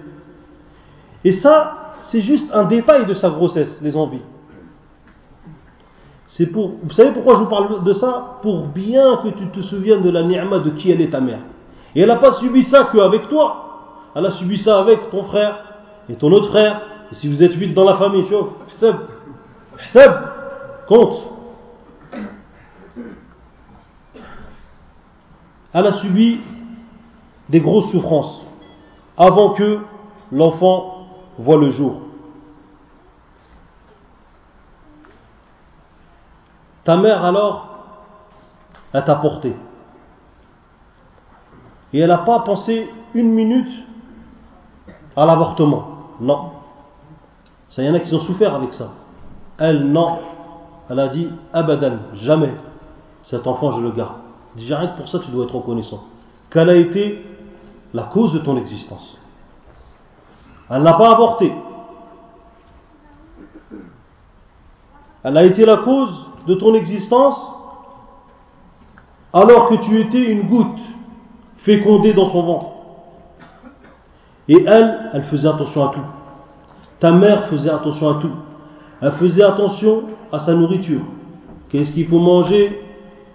Et 1.24 1.34
ça, 1.34 1.94
c'est 2.04 2.22
juste 2.22 2.50
un 2.54 2.64
détail 2.64 3.06
de 3.06 3.14
sa 3.14 3.30
grossesse, 3.30 3.80
les 3.82 3.96
envies. 3.96 4.22
C'est 6.28 6.48
pour, 6.48 6.74
vous 6.84 6.92
savez 6.92 7.12
pourquoi 7.12 7.36
je 7.36 7.40
vous 7.42 7.50
parle 7.50 7.84
de 7.84 7.94
ça? 7.94 8.38
Pour 8.42 8.68
bien 8.68 9.18
que 9.18 9.30
tu 9.30 9.48
te 9.48 9.62
souviennes 9.62 10.02
de 10.02 10.10
la 10.10 10.24
ni'ma 10.24 10.60
de 10.60 10.70
qui 10.72 10.92
elle 10.92 11.02
est 11.02 11.10
ta 11.10 11.20
mère. 11.20 11.40
Et 11.98 12.02
elle 12.02 12.10
n'a 12.10 12.18
pas 12.18 12.34
subi 12.34 12.62
ça 12.66 12.90
qu'avec 12.94 13.28
toi. 13.28 14.12
Elle 14.14 14.28
a 14.28 14.32
subi 14.34 14.60
ça 14.60 14.78
avec 14.80 15.10
ton 15.10 15.24
frère 15.24 15.64
et 16.08 16.16
ton 16.16 16.32
autre 16.32 16.50
frère. 16.50 16.80
Et 17.12 17.16
si 17.16 17.28
vous 17.28 17.42
êtes 17.42 17.56
huit 17.56 17.74
dans 17.74 17.86
la 17.86 17.98
famille, 17.98 18.24
chauffe, 18.30 18.54
hsab, 18.72 20.30
compte. 20.88 21.24
Elle 25.74 25.88
a 25.88 25.94
subi 25.94 26.40
des 27.50 27.62
grosses 27.62 27.90
souffrances 27.90 28.46
avant 29.18 29.54
que 29.54 29.80
l'enfant 30.32 31.08
voit 31.40 31.58
le 31.58 31.72
jour. 31.72 32.02
Ta 36.84 36.96
mère 36.96 37.26
alors, 37.26 37.70
elle 38.94 39.04
t'a 39.04 39.16
porté. 39.16 39.56
Et 41.94 42.00
elle 42.00 42.10
n'a 42.10 42.20
pas 42.20 42.40
pensé 42.40 42.90
une 43.14 43.32
minute 43.32 43.72
à 45.16 45.26
l'avortement. 45.26 45.88
Non. 46.20 46.52
Ça, 47.70 47.84
y 47.84 47.90
en 47.90 47.94
a 47.94 48.00
qui 48.00 48.14
ont 48.14 48.20
souffert 48.20 48.54
avec 48.56 48.74
ça. 48.74 48.92
Elle, 49.58 49.92
non. 49.92 50.20
Elle 50.90 51.00
a 51.00 51.08
dit, 51.08 51.30
abadan, 51.54 51.98
jamais. 52.14 52.54
Cet 53.24 53.48
enfant, 53.48 53.72
je 53.72 53.82
le 53.82 53.92
garde. 53.92 54.16
Déjà, 54.56 54.80
rien 54.80 54.90
que 54.90 54.98
pour 54.98 55.08
ça, 55.08 55.20
tu 55.20 55.32
dois 55.32 55.46
être 55.46 55.56
reconnaissant. 55.56 56.04
Qu'elle 56.50 56.70
a 56.70 56.76
été 56.76 57.26
la 57.94 58.04
cause 58.04 58.34
de 58.34 58.40
ton 58.40 58.58
existence? 58.58 59.18
Elle 60.70 60.84
n'a 60.84 60.94
pas 60.94 61.12
avorté. 61.14 61.54
Elle 65.24 65.38
a 65.38 65.44
été 65.44 65.66
la 65.66 65.78
cause 65.78 66.26
de 66.48 66.56
ton 66.56 66.74
existence 66.74 67.38
alors 69.34 69.70
que 69.70 69.76
tu 69.76 70.00
étais 70.00 70.32
une 70.32 70.48
goutte 70.48 70.80
fécondée 71.58 72.14
dans 72.14 72.30
son 72.32 72.44
ventre. 72.44 72.68
Et 74.50 74.64
elle, 74.66 75.12
elle 75.14 75.24
faisait 75.24 75.48
attention 75.48 75.90
à 75.90 75.94
tout. 75.94 76.06
Ta 77.00 77.12
mère 77.12 77.48
faisait 77.48 77.70
attention 77.70 78.10
à 78.10 78.22
tout. 78.22 78.32
Elle 79.02 79.12
faisait 79.14 79.44
attention 79.44 80.04
à 80.32 80.40
sa 80.40 80.54
nourriture. 80.54 81.02
Qu'est-ce 81.70 81.92
qu'il 81.92 82.08
faut 82.08 82.20
manger 82.20 82.82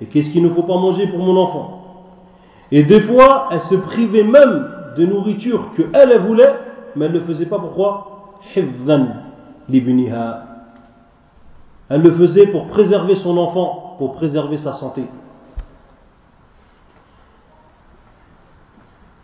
et 0.01 0.07
qu'est-ce 0.07 0.31
qu'il 0.31 0.43
ne 0.43 0.49
faut 0.49 0.65
pas 0.65 0.79
manger 0.79 1.07
pour 1.07 1.21
mon 1.21 1.37
enfant. 1.37 1.83
Et 2.73 2.83
des 2.83 3.03
fois, 3.03 3.51
elle 3.53 3.61
se 3.61 3.77
privait 3.77 4.25
même 4.25 4.69
de 4.97 5.07
nourriture 5.07 5.73
que 5.77 5.83
elle, 5.93 6.19
voulait, 6.23 6.55
mais 6.97 7.05
elle 7.05 7.13
ne 7.13 7.19
le 7.19 7.25
faisait 7.25 7.47
pas 7.47 7.59
pourquoi 7.61 8.35
Elle 11.89 12.03
le 12.03 12.13
faisait 12.13 12.47
pour 12.49 12.67
préserver 12.67 13.15
son 13.15 13.37
enfant, 13.37 13.95
pour 13.99 14.15
préserver 14.15 14.57
sa 14.57 14.73
santé. 14.73 15.05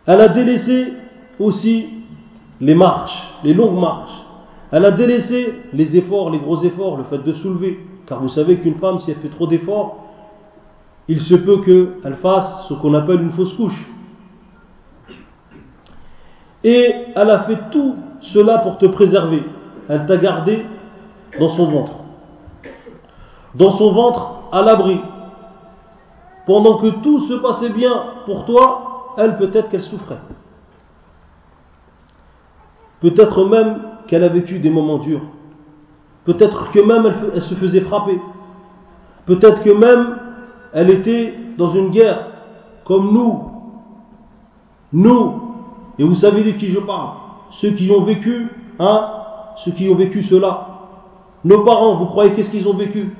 Elle 0.05 0.21
a 0.21 0.29
délaissé 0.29 0.93
aussi 1.39 1.87
les 2.61 2.75
marches, 2.75 3.27
les 3.43 3.53
longues 3.53 3.79
marches. 3.79 4.23
Elle 4.71 4.85
a 4.85 4.91
délaissé 4.91 5.61
les 5.73 5.97
efforts, 5.97 6.29
les 6.29 6.39
gros 6.39 6.63
efforts, 6.63 6.97
le 6.97 7.03
fait 7.05 7.19
de 7.19 7.33
soulever. 7.33 7.79
Car 8.05 8.19
vous 8.19 8.29
savez 8.29 8.57
qu'une 8.57 8.75
femme, 8.75 8.99
si 8.99 9.11
elle 9.11 9.17
fait 9.17 9.29
trop 9.29 9.47
d'efforts, 9.47 10.05
il 11.07 11.21
se 11.21 11.35
peut 11.35 11.61
qu'elle 11.61 12.15
fasse 12.17 12.67
ce 12.67 12.73
qu'on 12.75 12.93
appelle 12.93 13.21
une 13.21 13.31
fausse 13.31 13.53
couche. 13.53 13.87
Et 16.63 16.93
elle 17.15 17.29
a 17.29 17.39
fait 17.43 17.57
tout 17.71 17.95
cela 18.21 18.59
pour 18.59 18.77
te 18.77 18.85
préserver. 18.85 19.43
Elle 19.87 20.05
t'a 20.05 20.17
gardé 20.17 20.65
dans 21.39 21.49
son 21.49 21.67
ventre. 21.69 21.93
Dans 23.55 23.71
son 23.71 23.91
ventre, 23.91 24.33
à 24.51 24.61
l'abri. 24.61 24.99
Pendant 26.45 26.77
que 26.77 26.87
tout 27.01 27.19
se 27.21 27.35
passait 27.35 27.69
bien 27.69 28.03
pour 28.25 28.45
toi, 28.45 28.88
elle 29.19 29.35
peut-être 29.37 29.69
qu'elle 29.69 29.81
souffrait. 29.81 30.19
Peut-être 33.01 33.45
même 33.47 33.81
qu'elle 34.07 34.23
a 34.23 34.29
vécu 34.29 34.59
des 34.59 34.69
moments 34.69 34.97
durs. 34.97 35.21
Peut-être 36.25 36.71
que 36.71 36.79
même 36.79 37.11
elle, 37.33 37.41
se 37.41 37.55
faisait 37.55 37.81
frapper. 37.81 38.19
Peut-être 39.25 39.63
que 39.63 39.69
même 39.69 40.17
elle 40.73 40.89
était 40.89 41.33
dans 41.57 41.73
une 41.73 41.89
guerre, 41.89 42.27
comme 42.85 43.13
nous. 43.13 43.51
Nous, 44.91 45.41
et 45.97 46.03
vous 46.03 46.15
savez 46.15 46.43
de 46.43 46.51
qui 46.57 46.67
je 46.67 46.79
parle, 46.79 47.11
ceux 47.51 47.71
qui 47.71 47.91
ont 47.91 48.03
vécu, 48.03 48.49
hein, 48.79 49.07
ceux 49.57 49.71
qui 49.71 49.89
ont 49.89 49.95
vécu 49.95 50.23
cela. 50.23 50.67
Nos 51.43 51.63
parents, 51.63 51.95
vous 51.95 52.05
croyez 52.05 52.33
qu'est-ce 52.33 52.49
qu'ils 52.49 52.67
ont 52.67 52.75
vécu? 52.75 53.15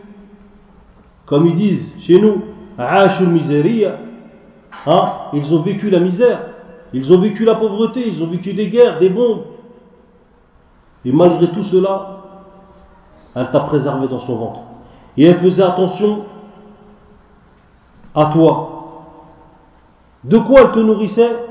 Comme 1.25 1.45
ils 1.45 1.55
disent 1.55 1.93
chez 2.01 2.19
nous, 2.19 2.41
hein, 4.85 5.11
ils 5.33 5.53
ont 5.53 5.61
vécu 5.61 5.89
la 5.89 5.99
misère, 5.99 6.39
ils 6.93 7.11
ont 7.13 7.19
vécu 7.19 7.45
la 7.45 7.55
pauvreté, 7.55 8.07
ils 8.07 8.21
ont 8.23 8.27
vécu 8.27 8.53
des 8.53 8.67
guerres, 8.69 8.99
des 8.99 9.09
bombes. 9.09 9.43
Et 11.05 11.11
malgré 11.11 11.49
tout 11.51 11.63
cela, 11.63 12.19
elle 13.35 13.49
t'a 13.51 13.61
préservé 13.61 14.07
dans 14.07 14.19
son 14.19 14.35
ventre. 14.35 14.59
Et 15.17 15.25
elle 15.25 15.39
faisait 15.39 15.63
attention 15.63 16.25
à 18.15 18.31
toi. 18.33 18.75
De 20.23 20.37
quoi 20.39 20.61
elle 20.61 20.71
te 20.71 20.79
nourrissait? 20.79 21.45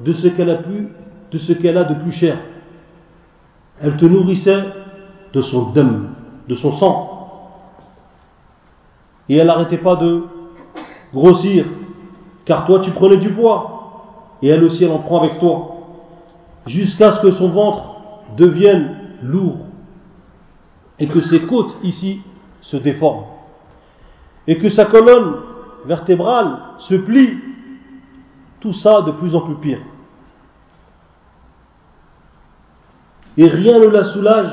De 0.00 0.12
ce 0.12 0.28
qu'elle 0.28 0.50
a 0.50 0.56
pu, 0.56 0.88
de 1.30 1.38
ce 1.38 1.52
qu'elle 1.52 1.76
a 1.76 1.84
de 1.84 1.94
plus 1.94 2.12
cher. 2.12 2.38
Elle 3.80 3.96
te 3.96 4.04
nourrissait 4.04 4.64
de 5.32 5.42
son 5.42 5.70
dème, 5.72 6.10
de 6.48 6.54
son 6.54 6.72
sang. 6.72 7.14
Et 9.28 9.36
elle 9.36 9.46
n'arrêtait 9.46 9.78
pas 9.78 9.96
de 9.96 10.24
grossir, 11.12 11.66
car 12.48 12.64
toi 12.64 12.80
tu 12.80 12.90
prenais 12.92 13.18
du 13.18 13.28
poids, 13.28 14.38
et 14.40 14.48
elle 14.48 14.64
aussi 14.64 14.82
elle 14.82 14.90
en 14.90 15.00
prend 15.00 15.22
avec 15.22 15.38
toi, 15.38 15.76
jusqu'à 16.66 17.12
ce 17.12 17.20
que 17.20 17.30
son 17.32 17.50
ventre 17.50 17.96
devienne 18.38 19.18
lourd, 19.22 19.58
et 20.98 21.06
que 21.08 21.20
ses 21.20 21.42
côtes 21.42 21.76
ici 21.82 22.22
se 22.62 22.78
déforment, 22.78 23.26
et 24.46 24.56
que 24.56 24.70
sa 24.70 24.86
colonne 24.86 25.34
vertébrale 25.84 26.58
se 26.78 26.94
plie, 26.94 27.38
tout 28.60 28.72
ça 28.72 29.02
de 29.02 29.10
plus 29.12 29.36
en 29.36 29.42
plus 29.42 29.56
pire. 29.56 29.80
Et 33.36 33.46
rien 33.46 33.78
ne 33.78 33.86
la 33.88 34.04
soulage 34.04 34.50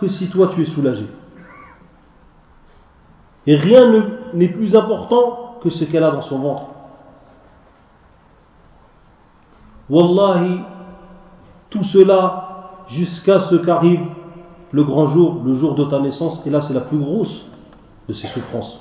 que 0.00 0.06
si 0.06 0.28
toi 0.28 0.50
tu 0.54 0.62
es 0.62 0.66
soulagé. 0.66 1.06
Et 3.46 3.56
rien 3.56 4.04
n'est 4.34 4.48
plus 4.48 4.76
important 4.76 5.56
que 5.62 5.70
ce 5.70 5.84
qu'elle 5.86 6.04
a 6.04 6.10
dans 6.10 6.22
son 6.22 6.38
ventre. 6.38 6.77
Wallahi, 9.90 10.60
tout 11.70 11.84
cela 11.84 12.84
jusqu'à 12.88 13.40
ce 13.50 13.56
qu'arrive 13.56 14.06
le 14.72 14.84
grand 14.84 15.06
jour, 15.06 15.42
le 15.44 15.54
jour 15.54 15.74
de 15.74 15.84
ta 15.84 15.98
naissance, 16.00 16.46
et 16.46 16.50
là 16.50 16.60
c'est 16.60 16.74
la 16.74 16.82
plus 16.82 16.98
grosse 16.98 17.44
de 18.08 18.12
ces 18.12 18.28
souffrances. 18.28 18.80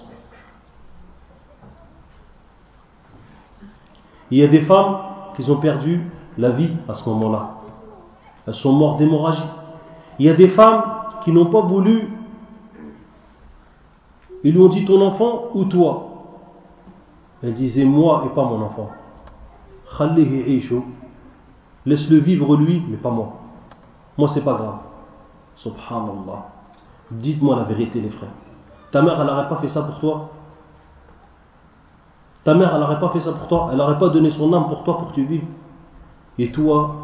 Il 4.30 4.40
y 4.40 4.44
a 4.44 4.48
des 4.48 4.62
femmes 4.62 4.98
qui 5.36 5.50
ont 5.50 5.58
perdu 5.58 6.02
la 6.38 6.50
vie 6.50 6.72
à 6.90 6.96
ce 6.96 7.08
moment-là. 7.10 7.52
Elles 8.46 8.54
sont 8.56 8.74
mortes 8.74 9.00
d'hémorragie. 9.00 9.44
Il 10.20 10.26
y 10.26 10.30
a 10.30 10.34
des 10.34 10.50
femmes 10.50 10.84
qui 11.24 11.32
n'ont 11.32 11.46
pas 11.46 11.62
voulu. 11.62 12.10
Ils 14.44 14.54
lui 14.54 14.62
ont 14.62 14.70
dit 14.70 14.86
ton 14.86 15.02
enfant 15.02 15.50
ou 15.54 15.66
toi? 15.66 16.04
Elle 17.42 17.54
disait 17.54 17.86
moi 17.86 18.24
et 18.26 18.36
pas 18.36 18.44
mon 18.44 18.62
enfant. 18.62 18.90
Laisse-le 21.86 22.17
vivre 22.17 22.56
lui, 22.58 22.84
mais 22.89 22.98
pas 22.98 23.12
moi. 23.12 23.34
Moi 24.17 24.29
c'est 24.34 24.44
pas 24.44 24.53
grave. 24.53 24.79
Subhanallah. 25.56 26.45
Dites-moi 27.12 27.56
la 27.56 27.63
vérité 27.63 28.02
les 28.02 28.10
frères. 28.10 28.32
Ta 28.91 29.02
mère 29.02 29.19
elle 29.19 29.28
n'aurait 29.28 29.47
pas 29.50 29.58
fait 29.58 29.69
ça 29.69 29.82
pour 29.84 30.00
toi? 30.00 30.30
Ta 32.43 32.54
mère 32.54 32.73
elle 32.73 32.82
n'aurait 32.82 33.00
pas 33.00 33.10
fait 33.10 33.21
ça 33.21 33.34
pour 33.34 33.47
toi? 33.47 33.69
Elle 33.71 33.78
n'aurait 33.78 33.97
pas 33.97 34.10
donné 34.10 34.30
son 34.32 34.52
âme 34.54 34.67
pour 34.67 34.84
toi 34.84 34.97
pour 34.97 35.10
que 35.10 35.13
tu 35.13 35.26
vives? 35.26 35.45
Et 36.38 36.52
toi, 36.52 36.95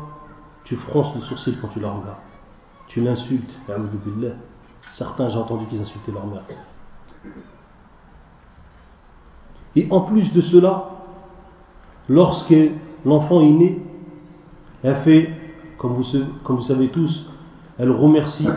tu 0.63 0.75
fronces 0.75 1.15
le 1.15 1.21
sourcil 1.21 1.57
quand 1.59 1.69
tu 1.69 1.79
la 1.79 1.89
regardes. 1.89 2.17
Tu 2.87 3.01
l'insultes. 3.01 3.57
Certains, 4.91 5.29
j'ai 5.29 5.37
entendu 5.37 5.65
qu'ils 5.65 5.81
insultaient 5.81 6.11
leur 6.11 6.27
mère. 6.27 6.43
Et 9.75 9.87
en 9.89 10.01
plus 10.01 10.31
de 10.33 10.41
cela, 10.41 10.89
lorsque 12.09 12.55
l'enfant 13.05 13.41
est 13.41 13.51
né, 13.51 13.81
elle 14.83 14.97
fait, 14.97 15.29
comme 15.77 15.93
vous, 15.93 16.61
savez 16.61 16.89
tous, 16.89 17.25
elle 17.77 17.91
remercie 17.91 18.47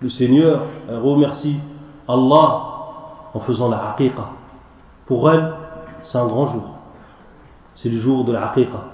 le 0.00 0.08
Seigneur, 0.08 0.66
elle 0.88 0.98
remercie 0.98 1.56
Allah 2.08 2.68
en 3.34 3.40
faisant 3.40 3.68
la 3.68 3.90
aqiqa. 3.90 4.30
Pour 5.06 5.30
elle, 5.30 5.52
c'est 6.02 6.18
un 6.18 6.26
grand 6.26 6.46
jour. 6.46 6.78
C'est 7.76 7.88
le 7.88 7.98
jour 7.98 8.24
de 8.24 8.32
la 8.32 8.50
aqiqa. 8.50 8.84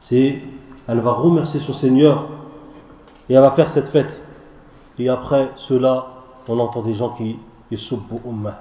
C'est, 0.00 0.42
elle 0.86 1.00
va 1.00 1.12
remercier 1.12 1.60
son 1.60 1.74
Seigneur 1.74 2.28
et 3.28 3.34
elle 3.34 3.40
va 3.40 3.52
faire 3.52 3.68
cette 3.70 3.88
fête. 3.88 4.22
Et 4.98 5.08
après 5.08 5.50
cela, 5.56 6.06
on 6.48 6.58
entend 6.58 6.82
des 6.82 6.94
gens 6.94 7.10
qui 7.10 7.38
ummah. 8.24 8.60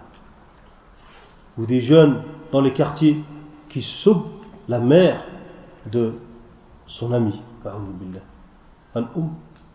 Ou 1.58 1.66
des 1.66 1.82
jeunes 1.82 2.24
dans 2.52 2.62
les 2.62 2.74
quartiers 2.74 3.24
qui 3.76 3.82
sub 3.82 4.20
la 4.70 4.80
mère 4.80 5.22
de 5.92 6.14
son 6.88 7.12
ami. 7.12 7.42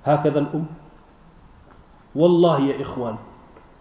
Hakada 0.02 0.40
al-um. 0.40 0.64
Wallahi 2.14 2.68
ya 2.68 2.76
ikhwan, 2.78 3.16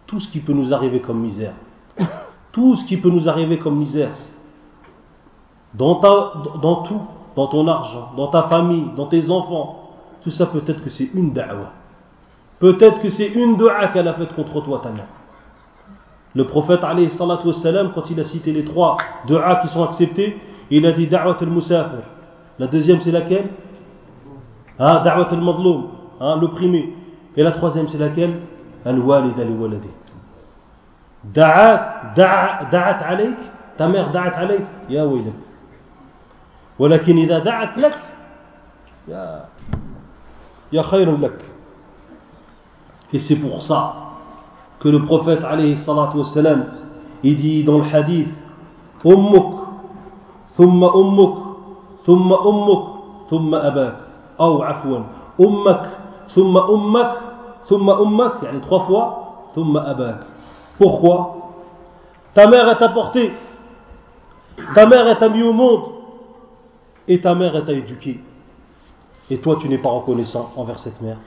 tout 0.06 0.20
ce 0.20 0.30
qui 0.30 0.42
peut 0.42 0.52
nous 0.52 0.74
arriver 0.74 1.00
comme 1.00 1.22
misère, 1.22 1.54
tout 2.52 2.76
ce 2.76 2.86
qui 2.86 2.98
peut 2.98 3.10
nous 3.10 3.30
arriver 3.30 3.60
comme 3.60 3.78
misère, 3.78 4.12
dans, 5.74 5.96
ta, 5.96 6.34
dans 6.62 6.84
tout, 6.84 7.02
dans 7.38 7.48
ton 7.48 7.66
argent, 7.70 8.12
dans 8.18 8.28
ta 8.28 8.44
famille, 8.44 8.92
dans 8.98 9.08
tes 9.08 9.30
enfants, 9.30 9.90
tout 10.22 10.32
ça 10.32 10.48
peut-être 10.48 10.84
que 10.84 10.90
c'est 10.90 11.10
une 11.14 11.32
da'wa. 11.32 11.72
Peut-être 12.60 13.02
que 13.02 13.10
c'est 13.10 13.28
une 13.28 13.56
dua 13.56 13.88
qu'elle 13.88 14.10
a 14.10 14.16
faite 14.16 14.36
contre 14.36 14.62
toi, 14.62 14.82
ta 14.84 14.92
mère. 14.92 15.08
Le 16.39 16.45
prophète, 16.47 16.81
wassalam, 16.83 17.93
quand 17.95 18.11
il 18.11 18.19
a 18.19 18.25
cité 18.25 18.53
les 18.53 18.65
trois 18.65 18.97
du'a 19.27 19.57
qui 19.57 19.69
sont 19.69 19.85
acceptés, 19.85 20.37
il 20.71 20.85
a 20.87 20.93
dit 20.93 21.07
da'wat 21.07 21.37
al-musafir. 21.41 22.03
La 22.59 22.67
deuxième, 22.67 23.01
c'est 23.01 23.13
laquelle 23.13 23.51
ah, 24.79 25.03
Da'wat 25.05 25.29
al-madloum, 25.31 25.89
hein, 26.21 26.39
l'opprimé. 26.41 26.93
Et 27.37 27.43
la 27.43 27.53
troisième, 27.53 27.89
c'est 27.89 27.99
laquelle 27.99 28.41
Al-walid 28.85 29.39
al-waladi. 29.39 29.89
Da'at, 31.25 32.15
da'at 32.17 32.99
alayk, 33.07 33.37
ta 33.77 33.89
mère 33.89 34.11
da'at 34.13 34.37
alayk, 34.37 34.63
ya 34.89 35.07
waylak. 35.07 35.35
ولكن 36.79 37.19
إذا 37.19 37.39
دعت 37.39 37.79
لك 37.79 37.99
يا 39.09 39.45
يا 40.73 40.83
خير 40.83 41.17
لك 41.17 41.39
et 43.13 43.19
c'est 43.21 43.37
pour 43.37 43.63
ça 43.63 43.95
que 44.80 44.90
le 44.90 45.02
prophète 45.02 45.44
alayhi 45.44 45.78
salatu 45.78 46.18
wassalam 46.18 46.66
il 47.24 47.38
dit 47.38 47.64
dans 47.64 47.80
le 47.80 47.84
hadith 47.84 48.30
ummuk 49.04 49.56
thumma 50.56 50.92
ummuk 50.96 51.36
thumma 52.06 52.36
ummuk 52.46 52.84
thumma 53.30 53.60
abak 53.60 53.96
ou 54.40 54.64
afwan 54.64 55.04
ummak 55.38 55.88
thumma 56.34 56.68
ummak 56.70 57.12
thumma 57.68 58.00
ummak 58.00 58.44
yani 58.44 58.62
trois 58.62 58.86
fois 58.86 59.50
thumma 59.54 59.82
abak 59.82 60.20
pourquoi? 60.80 61.36
Ta 62.34 62.48
mère 62.48 62.78
t'a 62.78 62.90
porté 62.90 63.34
ta 64.74 64.86
mère 64.86 65.18
t'a 65.18 65.30
mis 65.30 65.44
au 65.44 65.54
monde. 65.54 65.82
Et 67.08 67.20
ta 67.22 67.36
mère 67.36 67.64
t'a 67.66 67.74
éduqué 67.74 68.22
et 69.32 69.38
toi 69.40 69.58
tu 69.60 69.68
n'es 69.68 69.78
pas 69.78 69.90
reconnaissant 69.90 70.52
envers 70.56 70.80
cette 70.80 71.02
mère, 71.02 71.18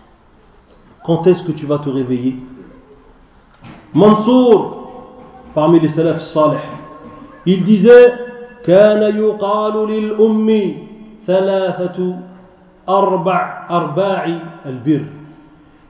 quand 1.05 1.27
est-ce 1.27 1.43
que 1.45 1.53
tu 1.53 1.67
vas 1.67 1.79
te 1.79 1.89
réveiller? 1.89 2.37
Mansour, 3.94 4.92
parmi 5.54 5.80
les 5.80 5.90
salafs 5.90 6.22
salih, 6.34 6.60
il 7.46 7.64
disait 7.64 8.28
كان 8.68 9.16
يقال 9.16 9.88
للأم 9.88 10.74
ثلاثة 11.28 12.16
أربع 12.90 13.68
أرباع 13.70 14.40
البر 14.66 15.04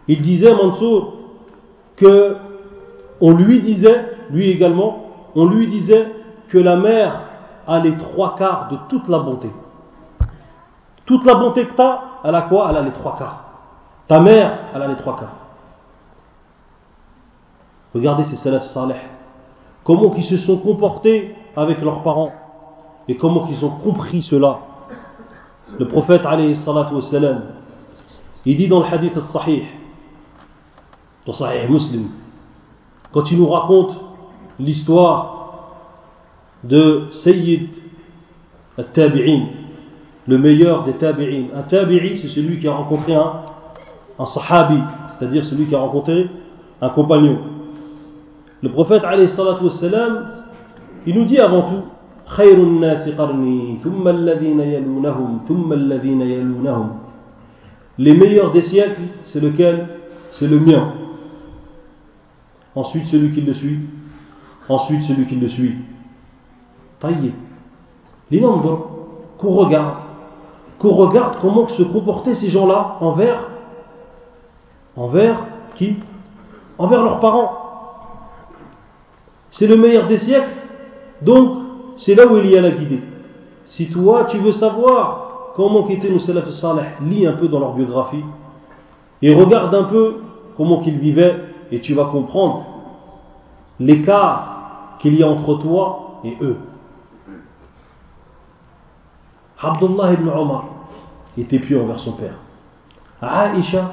Il 0.10 0.22
disait 0.22 0.54
Mansour 0.54 1.14
que 1.98 2.38
on 3.20 3.32
lui 3.34 3.62
disait, 3.62 4.06
lui 4.30 4.52
également, 4.52 5.08
on 5.36 5.46
lui 5.46 5.68
disait 5.68 6.08
que 6.48 6.58
la 6.58 6.78
mère 6.78 7.20
a 7.68 7.80
les 7.80 7.98
trois 7.98 8.36
quarts 8.36 8.70
de 8.72 8.78
toute 8.88 9.10
la 9.10 9.20
bonté. 9.20 9.50
Toute 11.06 11.26
la 11.26 11.34
bonté 11.34 11.66
que 11.66 11.74
tu 11.74 11.82
as, 11.82 12.00
elle 12.24 12.36
a 12.36 12.44
quoi 12.44 12.68
Elle 12.70 12.78
a 12.78 12.82
les 12.84 12.92
trois 12.92 13.18
quarts. 13.18 13.44
Ta 14.08 14.22
mère, 14.22 14.60
elle 14.74 14.82
a 14.84 14.88
les 14.88 14.96
trois 14.96 15.18
quarts. 15.18 15.41
Regardez 17.95 18.25
ces 18.25 18.37
salafs 18.37 18.65
salih. 18.73 18.95
Comment 19.85 20.15
ils 20.15 20.25
se 20.25 20.37
sont 20.39 20.59
comportés 20.59 21.35
avec 21.57 21.81
leurs 21.81 22.03
parents 22.03 22.33
et 23.09 23.17
comment 23.17 23.47
ils 23.51 23.65
ont 23.65 23.71
compris 23.71 24.23
cela. 24.23 24.59
Le 25.79 25.87
prophète 25.87 26.25
alayhi 26.25 26.57
salatu 26.57 26.95
Il 28.45 28.57
dit 28.57 28.69
dans 28.69 28.81
le 28.81 28.87
hadith 28.87 29.17
al-Sahih, 29.17 29.65
dans 31.27 31.33
Sahih 31.33 31.69
Muslim, 31.69 32.09
quand 33.13 33.31
il 33.31 33.39
nous 33.39 33.49
raconte 33.49 33.97
l'histoire 34.59 35.43
de 36.65 37.09
Sayyid 37.25 37.71
al-Tabi'in, 38.79 39.47
le 40.27 40.39
meilleur 40.39 40.85
des 40.85 40.95
Tabi'in. 40.95 41.47
Un 41.57 41.63
Tabi'i, 41.63 42.19
c'est 42.19 42.29
celui 42.29 42.59
qui 42.59 42.69
a 42.69 42.75
rencontré 42.75 43.15
un, 43.15 43.33
un 44.19 44.27
Sahabi, 44.27 44.81
c'est-à-dire 45.09 45.45
celui 45.45 45.67
qui 45.67 45.75
a 45.75 45.81
rencontré 45.81 46.31
un 46.81 46.89
compagnon. 46.91 47.39
Le 48.63 48.71
prophète, 48.71 49.03
il 51.07 51.15
nous 51.15 51.25
dit 51.25 51.39
avant 51.39 51.63
tout 51.63 51.83
les 57.99 58.15
meilleurs 58.15 58.51
des 58.53 58.63
siècles, 58.63 59.03
c'est 59.25 59.41
lequel? 59.41 59.89
C'est 60.31 60.47
le 60.47 60.59
mien. 60.59 60.93
Ensuite 62.75 63.07
celui 63.07 63.33
qui 63.33 63.43
le 63.43 63.53
suit. 63.53 63.81
Ensuite 64.69 65.03
celui 65.03 65.27
qui 65.27 65.37
le 65.37 65.49
suit. 65.49 65.75
Taillé. 67.01 67.35
Les 68.31 68.41
nombres 68.41 68.89
qu'on 69.39 69.51
regarde. 69.51 70.05
Qu'on 70.79 70.93
regarde 70.93 71.37
comment 71.43 71.69
se 71.69 71.83
comportaient 71.83 72.35
ces 72.35 72.49
gens-là 72.49 72.97
envers? 73.01 73.51
Envers 74.97 75.47
qui? 75.75 75.97
Envers 76.79 77.03
leurs 77.03 77.21
parents. 77.21 77.62
C'est 79.53 79.67
le 79.67 79.77
meilleur 79.77 80.07
des 80.07 80.19
siècles. 80.19 80.55
Donc, 81.23 81.59
c'est 81.97 82.15
là 82.15 82.27
où 82.27 82.37
il 82.39 82.47
y 82.47 82.57
a 82.57 82.61
la 82.61 82.71
guidée. 82.71 83.03
Si 83.65 83.91
toi, 83.91 84.27
tu 84.31 84.39
veux 84.39 84.53
savoir 84.53 85.53
comment 85.55 85.89
étaient 85.89 86.11
nos 86.11 86.19
salaf 86.19 86.49
salih, 86.49 86.87
lis 87.03 87.27
un 87.27 87.35
peu 87.35 87.49
dans 87.49 87.61
leur 87.61 87.75
biographie 87.75 88.25
et 89.21 89.35
regarde 89.35 89.75
un 89.75 89.85
peu 89.85 90.17
comment 90.57 90.81
qu'ils 90.81 90.99
vivaient 90.99 91.37
et 91.71 91.81
tu 91.81 91.95
vas 91.95 92.07
comprendre 92.07 92.65
l'écart 93.79 94.97
qu'il 94.99 95.15
y 95.15 95.23
a 95.23 95.29
entre 95.29 95.55
toi 95.57 96.21
et 96.25 96.37
eux. 96.41 96.57
Abdullah 99.61 100.15
ibn 100.15 100.29
Omar 100.29 100.65
était 101.39 101.61
pieux 101.61 101.81
envers 101.81 102.01
son 102.01 102.13
père. 102.13 102.35
Aisha 103.23 103.93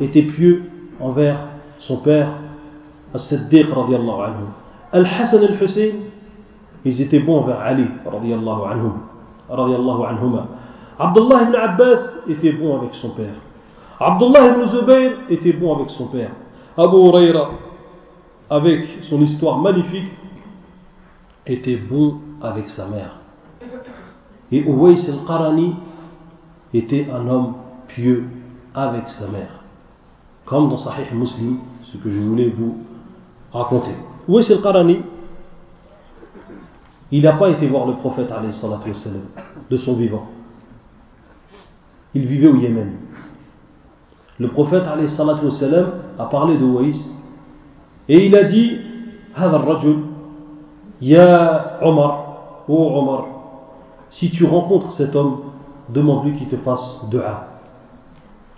était 0.00 0.22
pieux 0.22 0.70
envers 1.00 1.38
son 1.78 1.98
père, 1.98 2.28
As-Siddiq 3.14 3.70
radiallahu 3.72 4.22
anhu. 4.22 4.46
Al-Hassan 4.92 5.42
al-Hussein, 5.42 5.92
ils 6.84 7.00
étaient 7.00 7.20
bons 7.20 7.40
envers 7.40 7.60
Ali 7.60 7.86
radiallahu. 8.04 8.62
Abdullah 10.98 11.42
ibn 11.42 11.54
Abbas 11.54 11.98
était 12.28 12.52
bon 12.52 12.78
avec 12.78 12.94
son 12.94 13.10
père. 13.10 13.34
Abdullah 14.00 14.48
ibn 14.48 14.66
Zubayr 14.68 15.12
était 15.28 15.52
bon 15.52 15.76
avec 15.76 15.90
son 15.90 16.06
père. 16.06 16.30
Abu 16.76 16.96
Huraira, 16.96 17.50
avec 18.50 18.86
son 19.02 19.20
histoire 19.22 19.58
magnifique, 19.58 20.10
était 21.46 21.76
bon 21.76 22.20
avec 22.42 22.68
sa 22.70 22.86
mère. 22.88 23.16
Et 24.52 24.60
Uwais 24.60 24.94
al-Qarani 25.08 25.74
était 26.72 27.08
un 27.10 27.28
homme 27.28 27.54
pieux 27.88 28.24
avec 28.74 29.08
sa 29.08 29.28
mère. 29.28 29.62
Comme 30.44 30.68
dans 30.68 30.76
Sahih 30.76 31.12
Muslim, 31.14 31.58
ce 31.82 31.96
que 31.96 32.10
je 32.10 32.18
voulais 32.18 32.48
vous 32.48 32.76
raconter. 33.52 33.94
Où 34.28 34.38
est 34.38 34.48
le 34.48 34.62
Qarani 34.62 35.00
Il 37.12 37.22
n'a 37.22 37.34
pas 37.34 37.50
été 37.50 37.66
voir 37.68 37.86
le 37.86 37.94
prophète 37.94 38.32
de 39.70 39.76
son 39.76 39.94
vivant. 39.94 40.26
Il 42.14 42.26
vivait 42.26 42.48
au 42.48 42.56
Yémen. 42.56 42.92
Le 44.38 44.48
prophète 44.48 44.84
a 46.18 46.24
parlé 46.26 46.58
de 46.58 46.64
Waïs 46.64 47.14
et 48.08 48.26
il 48.26 48.36
a 48.36 48.44
dit 48.44 48.78
rajul, 49.34 49.98
Ya 51.00 51.78
Omar, 51.82 52.64
oh 52.68 52.98
Omar, 52.98 53.26
si 54.10 54.30
tu 54.30 54.44
rencontres 54.44 54.92
cet 54.92 55.14
homme, 55.14 55.40
demande-lui 55.88 56.36
qu'il 56.38 56.48
te 56.48 56.56
fasse 56.56 57.00
dua. 57.10 57.48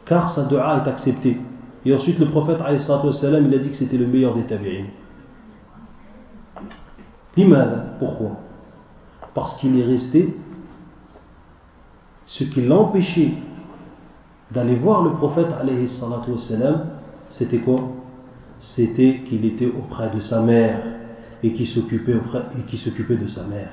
Car 0.04 0.30
sa 0.30 0.44
dua 0.44 0.82
est 0.84 0.88
acceptée. 0.88 1.36
Et 1.84 1.94
ensuite 1.94 2.18
le 2.18 2.26
prophète 2.26 2.58
il 2.68 3.54
a 3.54 3.58
dit 3.58 3.70
que 3.70 3.76
c'était 3.76 3.96
le 3.96 4.06
meilleur 4.06 4.34
des 4.34 4.44
tabi'in 4.44 4.84
pourquoi? 7.98 8.30
Parce 9.34 9.58
qu'il 9.58 9.78
est 9.78 9.84
resté 9.84 10.34
ce 12.26 12.44
qui 12.44 12.62
l'empêchait 12.62 13.32
d'aller 14.50 14.76
voir 14.76 15.02
le 15.02 15.10
prophète 15.10 15.54
c'était 17.30 17.58
quoi? 17.58 17.80
C'était 18.60 19.20
qu'il 19.28 19.44
était 19.44 19.66
auprès 19.66 20.10
de 20.10 20.20
sa 20.20 20.42
mère 20.42 20.82
et 21.42 21.52
qui 21.52 21.66
s'occupait 21.66 22.16
qui 22.66 22.78
s'occupait 22.78 23.16
de 23.16 23.26
sa 23.28 23.46
mère. 23.46 23.70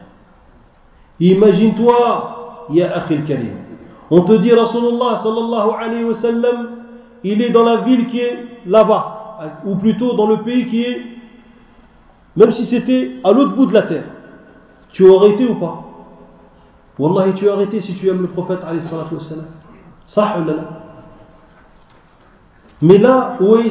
Imagine-toi, 1.20 2.68
ya 2.72 2.96
akhil 2.98 3.24
karim. 3.24 3.56
On 4.12 4.22
te 4.22 4.34
dit 4.34 4.54
Rasulullah 4.54 5.16
sallallahu 5.24 5.70
alayhi 5.80 6.06
il 7.24 7.42
est 7.42 7.50
dans 7.50 7.64
la 7.64 7.78
ville 7.78 8.06
qui 8.08 8.20
est 8.20 8.38
là-bas, 8.68 9.62
ou 9.66 9.76
plutôt 9.78 10.16
dans 10.16 10.28
le 10.28 10.44
pays 10.44 10.68
qui 10.68 10.84
est, 10.84 11.02
même 12.36 12.52
si 12.52 12.66
c'était 12.66 13.18
à 13.24 13.32
l'autre 13.32 13.56
bout 13.56 13.66
de 13.66 13.74
la 13.74 13.84
terre. 13.84 14.04
Tu 14.92 15.08
aurais 15.08 15.32
été 15.32 15.48
ou 15.48 15.56
pas? 15.56 15.84
Wallahi, 16.98 17.34
tu 17.34 17.50
aurais 17.50 17.66
été 17.66 17.82
si 17.82 17.96
tu 17.96 18.08
aimes 18.10 18.22
le 18.22 18.28
prophète 18.28 18.64
alayhi 18.64 18.82
salatu. 18.84 19.16
Ça 20.08 20.38
Mais 22.82 22.98
là, 22.98 23.38
Ouais, 23.40 23.70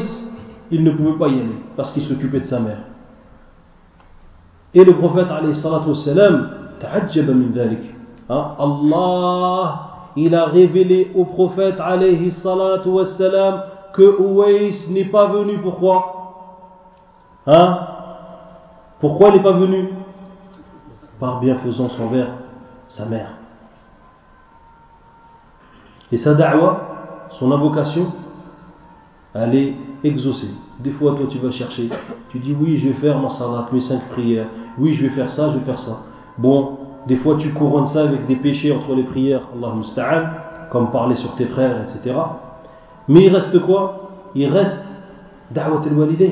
il 0.70 0.82
ne 0.82 0.90
pouvait 0.92 1.18
pas 1.18 1.28
y 1.28 1.40
aller 1.40 1.58
parce 1.76 1.92
qu'il 1.92 2.02
s'occupait 2.02 2.40
de 2.40 2.44
sa 2.44 2.60
mère. 2.60 2.78
Et 4.74 4.84
le 4.84 4.94
prophète 4.96 5.30
alayhi 5.30 5.54
salatu 5.54 5.90
wassalam, 5.90 6.50
min 6.82 7.60
hein? 8.28 8.50
Allah, 8.58 9.80
il 10.16 10.34
a 10.34 10.46
révélé 10.46 11.12
au 11.14 11.24
prophète 11.24 11.80
alayhi 11.80 12.32
salatu 12.32 12.88
wassalam 12.88 13.62
que 13.94 14.20
Ouais 14.20 14.70
n'est 14.90 15.04
pas 15.06 15.26
venu. 15.26 15.58
Pourquoi? 15.62 16.10
Hein? 17.46 17.93
Pourquoi 19.04 19.28
il 19.28 19.34
n'est 19.34 19.42
pas 19.42 19.52
venu 19.52 19.90
Par 21.20 21.38
bienfaisance 21.38 21.94
envers 22.00 22.28
sa 22.88 23.04
mère. 23.04 23.34
Et 26.10 26.16
sa 26.16 26.32
da'wa, 26.32 27.28
son 27.38 27.52
invocation, 27.52 28.06
elle 29.34 29.54
est 29.56 29.74
exaucée. 30.04 30.54
Des 30.80 30.92
fois, 30.92 31.16
toi, 31.16 31.26
tu 31.28 31.36
vas 31.36 31.50
chercher, 31.50 31.90
tu 32.30 32.38
dis 32.38 32.56
oui, 32.58 32.78
je 32.78 32.88
vais 32.88 32.94
faire 32.94 33.18
ma 33.18 33.28
salat, 33.28 33.68
mes 33.72 33.80
cinq 33.80 34.08
prières, 34.08 34.46
oui, 34.78 34.94
je 34.94 35.02
vais 35.02 35.12
faire 35.12 35.28
ça, 35.28 35.50
je 35.50 35.58
vais 35.58 35.66
faire 35.66 35.78
ça. 35.78 35.98
Bon, 36.38 36.78
des 37.06 37.16
fois, 37.16 37.36
tu 37.36 37.52
couronnes 37.52 37.88
ça 37.88 38.04
avec 38.04 38.26
des 38.26 38.36
péchés 38.36 38.72
entre 38.72 38.94
les 38.94 39.02
prières, 39.02 39.42
Allah 39.54 40.68
comme 40.70 40.90
parler 40.90 41.16
sur 41.16 41.34
tes 41.34 41.44
frères, 41.44 41.82
etc. 41.82 42.16
Mais 43.08 43.26
il 43.26 43.36
reste 43.36 43.60
quoi? 43.66 44.12
Il 44.34 44.48
reste 44.50 44.82
da'wat 45.50 45.82
al 45.84 46.30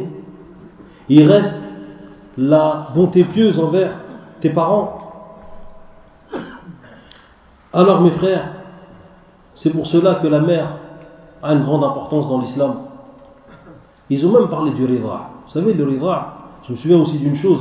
Il 1.11 1.31
reste 1.31 1.62
la 2.37 2.89
bonté 2.95 3.25
pieuse 3.25 3.59
envers 3.59 3.97
tes 4.41 4.51
parents. 4.51 4.99
Alors, 7.73 8.01
mes 8.03 8.11
frères, 8.13 8.49
c'est 9.55 9.71
pour 9.71 9.87
cela 9.87 10.17
que 10.17 10.27
la 10.27 10.41
mère 10.41 10.77
a 11.43 11.53
une 11.55 11.63
grande 11.63 11.85
importance 11.85 12.29
dans 12.29 12.41
l'islam. 12.41 12.75
Ils 14.11 14.27
ont 14.27 14.33
même 14.33 14.49
parlé 14.49 14.73
du 14.73 14.85
rida. 14.85 15.31
Vous 15.47 15.53
savez, 15.53 15.73
le 15.75 15.85
rida, 15.85 16.35
je 16.65 16.73
me 16.73 16.77
souviens 16.77 16.99
aussi 16.99 17.19
d'une 17.19 17.37
chose, 17.37 17.61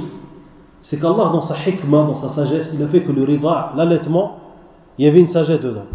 c'est 0.84 1.00
qu'Allah, 1.00 1.30
dans 1.32 1.42
sa 1.42 1.58
hikmah, 1.58 2.04
dans 2.04 2.16
sa 2.16 2.30
sagesse, 2.30 2.72
il 2.74 2.84
a 2.84 2.88
fait 2.88 3.04
que 3.04 3.12
le 3.12 3.24
rida, 3.24 3.74
l'allaitement, 3.76 4.38
il 4.98 5.06
y 5.06 5.08
avait 5.08 5.22
une 5.22 5.30
sagesse 5.30 5.62
dedans. 5.62 5.86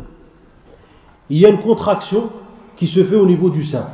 Il 1.29 1.39
y 1.39 1.47
a 1.47 1.49
une 1.49 1.61
contraction 1.61 2.31
qui 2.77 2.87
se 2.87 3.05
fait 3.05 3.17
au 3.17 3.27
niveau 3.27 3.51
du 3.51 3.65
sein. 3.65 3.87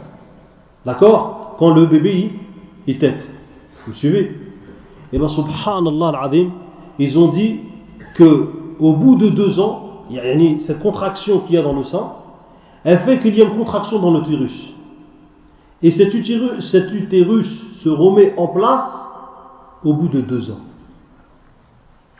D'accord? 0.84 1.54
Quand 1.58 1.74
le 1.74 1.86
bébé, 1.86 2.32
il 2.86 2.98
tête. 2.98 3.28
Vous 3.86 3.94
suivez? 3.94 4.41
Et 5.12 5.16
eh 5.16 5.18
bien, 5.18 5.28
subhanallah 5.28 6.18
al 6.22 6.46
ils 6.98 7.18
ont 7.18 7.28
dit 7.28 7.60
que 8.14 8.48
au 8.78 8.94
bout 8.94 9.16
de 9.16 9.28
deux 9.28 9.60
ans, 9.60 10.06
cette 10.60 10.80
contraction 10.80 11.40
qu'il 11.40 11.54
y 11.54 11.58
a 11.58 11.62
dans 11.62 11.74
le 11.74 11.82
sein, 11.82 12.12
elle 12.82 13.00
fait 13.00 13.20
qu'il 13.20 13.36
y 13.36 13.42
a 13.42 13.44
une 13.44 13.56
contraction 13.56 13.98
dans 13.98 14.12
l'utérus. 14.18 14.74
Et 15.82 15.90
cet 15.90 16.14
utérus, 16.14 16.70
cet 16.70 16.92
utérus 16.92 17.46
se 17.82 17.88
remet 17.90 18.34
en 18.38 18.48
place 18.48 18.88
au 19.84 19.92
bout 19.94 20.08
de 20.08 20.22
deux 20.22 20.50
ans. 20.50 20.60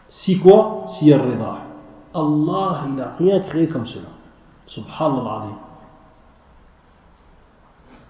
Si 0.09 0.39
quoi? 0.39 0.85
Si 0.89 1.07
il 1.07 1.15
Allah, 1.15 2.85
il 2.89 2.95
n'a 2.95 3.15
rien 3.19 3.41
créé 3.41 3.69
comme 3.69 3.87
cela. 3.87 4.09
Subhanallah. 4.67 5.45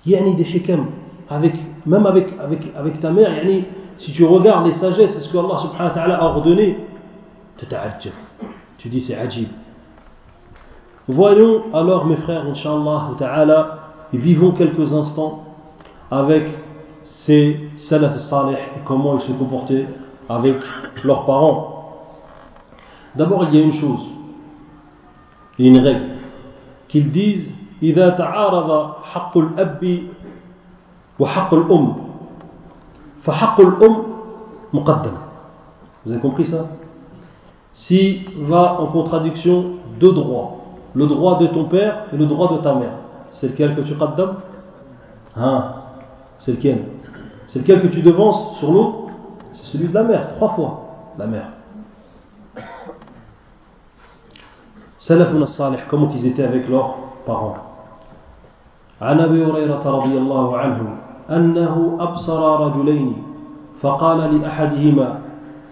Yani 0.04 0.34
des 0.34 0.56
hikam, 0.56 0.86
avec, 1.30 1.54
même 1.86 2.06
avec, 2.06 2.34
avec, 2.40 2.72
avec 2.74 3.00
ta 3.00 3.12
mère, 3.12 3.32
yani, 3.32 3.64
si 4.01 4.13
tu 4.13 4.25
regardes 4.25 4.67
les 4.67 4.73
sagesses, 4.73 5.15
est 5.15 5.21
ce 5.21 5.29
que 5.29 5.37
Allah 5.37 5.57
subhanahu 5.57 5.89
wa 5.89 5.93
ta'ala 5.93 6.17
a 6.19 6.25
ordonné, 6.25 6.77
tu 8.77 8.89
dis 8.89 9.01
c'est 9.01 9.15
ajib. 9.15 9.47
Voyons 11.07 11.73
alors, 11.73 12.05
mes 12.05 12.17
frères, 12.17 12.45
Inch'Allah 12.45 13.11
ta'ala, 13.17 13.79
et 14.13 14.17
vivons 14.17 14.51
quelques 14.51 14.93
instants 14.93 15.43
avec 16.11 16.47
ces 17.03 17.69
salaf 17.77 18.17
salih 18.17 18.55
et 18.55 18.79
comment 18.85 19.17
ils 19.17 19.21
se 19.21 19.31
comportaient 19.31 19.87
avec 20.29 20.57
leurs 21.03 21.25
parents. 21.25 21.73
D'abord, 23.15 23.45
il 23.45 23.55
y 23.55 23.61
a 23.61 23.65
une 23.65 23.73
chose, 23.73 24.05
il 25.57 25.65
y 25.65 25.69
a 25.69 25.71
une 25.71 25.83
règle, 25.85 26.05
qu'ils 26.87 27.11
disent 27.11 27.53
إذا 27.83 28.09
تعارض 28.09 28.93
حق 29.03 29.37
الأب 29.37 29.99
وحق 31.19 31.53
الأم 31.53 31.53
فحق 31.53 31.53
الأم 31.53 31.93
مقدم 31.93 32.10
Vous 36.05 36.11
avez 36.11 36.21
compris 36.21 36.45
ça 36.45 36.67
Si 37.73 38.25
va 38.37 38.79
en 38.79 38.87
contradiction 38.87 39.65
deux 39.99 40.13
droits, 40.13 40.57
le 40.93 41.05
droit 41.07 41.37
de 41.39 41.47
ton 41.47 41.65
père 41.65 42.05
et 42.13 42.17
le 42.17 42.25
droit 42.25 42.53
de 42.53 42.61
ta 42.61 42.73
mère, 42.75 42.93
c'est 43.31 43.49
lequel 43.49 43.75
que 43.75 43.81
tu 43.81 43.95
qaddam 43.97 44.37
Hein 45.35 45.73
C'est 46.39 46.53
lequel 46.53 46.85
C'est 47.47 47.59
lequel 47.59 47.81
que 47.81 47.87
tu 47.87 48.01
devances 48.01 48.57
sur 48.59 48.71
l'autre 48.71 49.09
C'est 49.53 49.65
celui 49.65 49.89
de 49.89 49.93
la 49.93 50.03
mère, 50.03 50.29
trois 50.35 50.49
fois 50.49 50.83
la 51.17 51.27
mère. 51.27 51.49
Salafun 54.99 55.45
salih 55.45 55.79
comment 55.89 56.09
ils 56.11 56.25
étaient 56.27 56.43
avec 56.43 56.67
leurs 56.69 56.95
parents. 57.25 57.57
عن 59.01 59.19
ابي 59.19 59.45
هريره 59.45 59.83
رضي 59.85 60.17
الله 60.17 60.57
عنه 60.57 61.00
انه 61.30 61.96
ابصر 62.00 62.66
رجلين 62.66 63.16
فقال 63.80 64.40
لاحدهما 64.40 65.18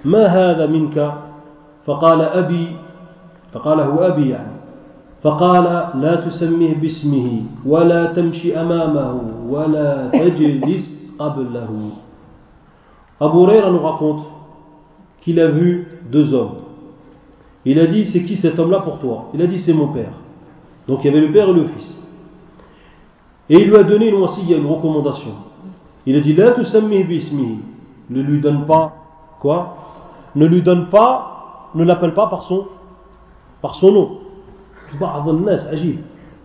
ما 0.05 0.27
هذا 0.27 0.67
منك 0.67 1.15
فقال 1.87 2.21
ابي 2.23 2.67
فقال 3.53 3.81
هو 3.81 3.99
ابي 3.99 4.29
يعني 4.31 4.53
فقال 5.23 5.65
لا 6.01 6.15
تسميه 6.17 6.75
باسمه 6.75 7.43
ولا 7.67 8.13
تمشي 8.13 8.61
امامه 8.61 9.21
ولا 9.49 10.09
تجلس 10.09 11.15
قبله 11.19 11.93
Abu 13.21 13.37
Huraira 13.41 13.71
nous 13.71 13.81
raconte 13.81 14.23
qu'il 15.21 15.39
a 15.41 15.49
vu 15.49 15.87
deux 16.11 16.33
hommes. 16.33 16.55
Il 17.67 17.79
a 17.79 17.87
dit 17.87 18.07
C'est 18.07 18.23
qui 18.23 18.37
cet 18.37 18.59
homme-là 18.59 18.81
pour 18.81 18.99
toi 18.99 19.29
Il 19.35 19.43
a 19.43 19.47
dit 19.47 19.59
C'est 19.59 19.75
mon 19.75 19.89
père. 19.89 20.13
Donc 20.89 21.05
il 21.05 21.09
y 21.09 21.11
avait 21.11 21.21
le 21.27 21.31
père 21.31 21.51
et 21.51 21.53
le 21.53 21.67
fils. 21.67 22.01
Et 23.51 23.61
il 23.61 23.69
lui 23.69 23.77
a 23.77 23.83
donné, 23.83 24.09
une 24.09 24.15
aussi, 24.15 24.41
il 24.43 24.51
y 24.51 24.55
a 24.55 24.57
une 24.57 24.67
recommandation. 24.67 25.33
Il 26.07 26.17
a 26.17 26.21
dit 26.21 26.35
La 26.35 26.53
bismihi. 26.53 27.59
Ne 28.09 28.23
lui 28.23 28.41
donne 28.41 28.65
pas 28.65 28.95
quoi? 29.41 29.77
Ne 30.35 30.47
lui 30.47 30.63
donne 30.63 30.89
pas, 30.89 31.71
ne 31.75 31.85
l'appelle 31.85 32.15
pas 32.15 32.29
par 32.29 32.45
son, 32.45 32.67
par 33.61 33.75
son 33.75 33.93
nom. 33.93 34.19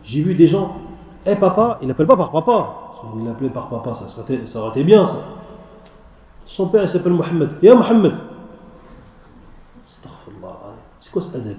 J'ai 0.04 0.22
vu 0.22 0.36
des 0.36 0.48
gens, 0.48 0.78
hé 1.26 1.32
hey, 1.32 1.36
papa, 1.38 1.80
il 1.82 1.88
l'appelle 1.88 2.08
pas 2.08 2.18
par 2.18 2.32
papa. 2.32 2.86
Il 3.18 3.26
l'appelait 3.26 3.50
par 3.50 3.70
papa, 3.70 3.94
ça 3.96 4.08
serait, 4.10 4.46
ça 4.46 4.60
aurait 4.60 4.72
été 4.72 4.84
bien 4.84 5.06
ça. 5.06 5.24
Son 6.48 6.70
père 6.70 6.84
il 6.84 6.90
s'appelle 6.90 7.14
Mohammed. 7.14 7.50
Ya 7.62 7.76
Mohammed. 7.76 8.14
C'est 11.02 11.12
quoi 11.12 11.22
cet 11.22 11.36
adab? 11.36 11.58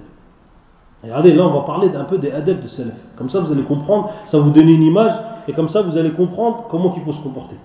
Regardez, 1.03 1.33
là 1.33 1.45
on 1.47 1.53
va 1.53 1.65
parler 1.65 1.89
un 1.95 2.05
peu 2.05 2.17
des 2.17 2.31
adeptes 2.31 2.63
de 2.63 2.67
Salaf. 2.67 2.95
Comme 3.17 3.29
ça 3.29 3.39
vous 3.39 3.51
allez 3.51 3.63
comprendre, 3.63 4.11
ça 4.25 4.39
vous 4.39 4.49
donne 4.49 4.67
une 4.67 4.83
image, 4.83 5.13
et 5.47 5.53
comme 5.53 5.69
ça 5.69 5.81
vous 5.81 5.95
allez 5.97 6.11
comprendre 6.11 6.65
comment 6.69 6.93
il 6.95 7.03
faut 7.03 7.13
se 7.13 7.21
comporter. 7.21 7.55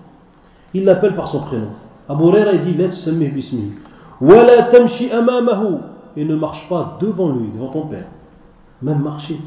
Il 0.73 0.85
l'appelle 0.85 1.15
par 1.15 1.27
son 1.27 1.41
prénom. 1.41 1.69
Abu 2.07 2.23
Huraira 2.23 2.53
dit 2.57 2.73
bismi. 2.73 3.73
Wala 4.21 4.63
tamshi 4.63 5.11
amamahu. 5.11 5.77
Et 6.15 6.25
ne 6.25 6.35
marche 6.35 6.67
pas 6.69 6.97
devant 6.99 7.29
lui, 7.29 7.49
devant 7.53 7.69
ton 7.69 7.87
père. 7.87 8.05
Même 8.81 8.99
marcher. 8.99 9.39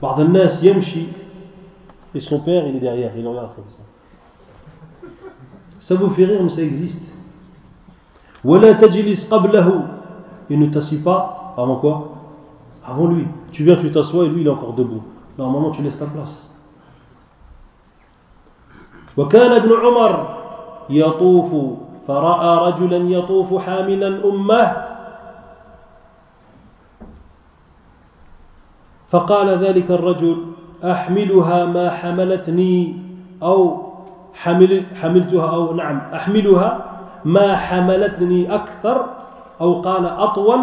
Bardanas 0.00 0.60
yamshi. 0.62 1.08
Et 2.14 2.20
son 2.20 2.40
père, 2.40 2.66
il 2.66 2.76
est 2.76 2.80
derrière, 2.80 3.12
il 3.16 3.26
regarde 3.26 3.54
comme 3.54 3.64
ça. 3.68 5.08
Ça 5.80 5.94
vous 5.94 6.10
fait 6.10 6.24
rire, 6.24 6.42
mais 6.42 6.48
ça 6.48 6.62
existe. 6.62 7.02
Wala 8.44 8.74
tajlis 8.74 9.26
qablahu. 9.28 9.82
Et 10.48 10.56
ne 10.56 10.66
t'assis 10.66 11.02
pas 11.02 11.54
avant 11.56 11.76
quoi? 11.76 12.15
Avant 12.86 13.06
lui. 13.08 13.26
Tu 13.52 13.64
viens, 13.64 13.76
tu 13.76 13.90
t'assois 13.90 14.24
et 14.24 14.28
lui 14.28 14.42
il 14.42 14.46
est 14.46 14.50
encore 14.50 14.74
debout. 14.74 15.02
Normalement 15.38 15.70
tu 15.70 15.82
laisses 15.82 15.98
ta 15.98 16.06
place. 16.06 16.52
وكان 19.16 19.52
ابن 19.52 19.72
عمر 19.72 20.28
يطوف 20.90 21.50
فرأى 22.08 22.68
رجلا 22.68 22.96
يطوف 22.96 23.62
حاملا 23.62 24.28
أمه 24.28 24.76
فقال 29.08 29.48
ذلك 29.58 29.90
الرجل 29.90 30.36
أحملها 30.84 31.64
ما 31.64 31.90
حملتني 31.90 32.96
أو 33.42 33.82
حمل 34.34 34.84
حملتها 34.94 35.50
أو 35.54 35.74
نعم 35.74 36.00
أحملها 36.14 36.70
ما 37.24 37.56
حملتني 37.56 38.54
أكثر 38.54 39.06
أو 39.60 39.80
قال 39.80 40.06
أطول 40.06 40.60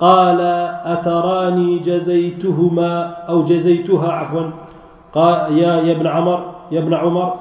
قال 0.00 0.40
أتراني 0.84 1.78
جزيتهما 1.78 2.92
أو 3.28 3.44
جزيتها 3.44 4.12
عفوا 4.12 4.50
قال 5.14 5.58
يا 5.58 5.72
يا 5.88 5.92
ابن 5.92 6.06
عمر 6.06 6.54
يا 6.70 6.80
ابن 6.80 6.94
عمر 6.94 7.34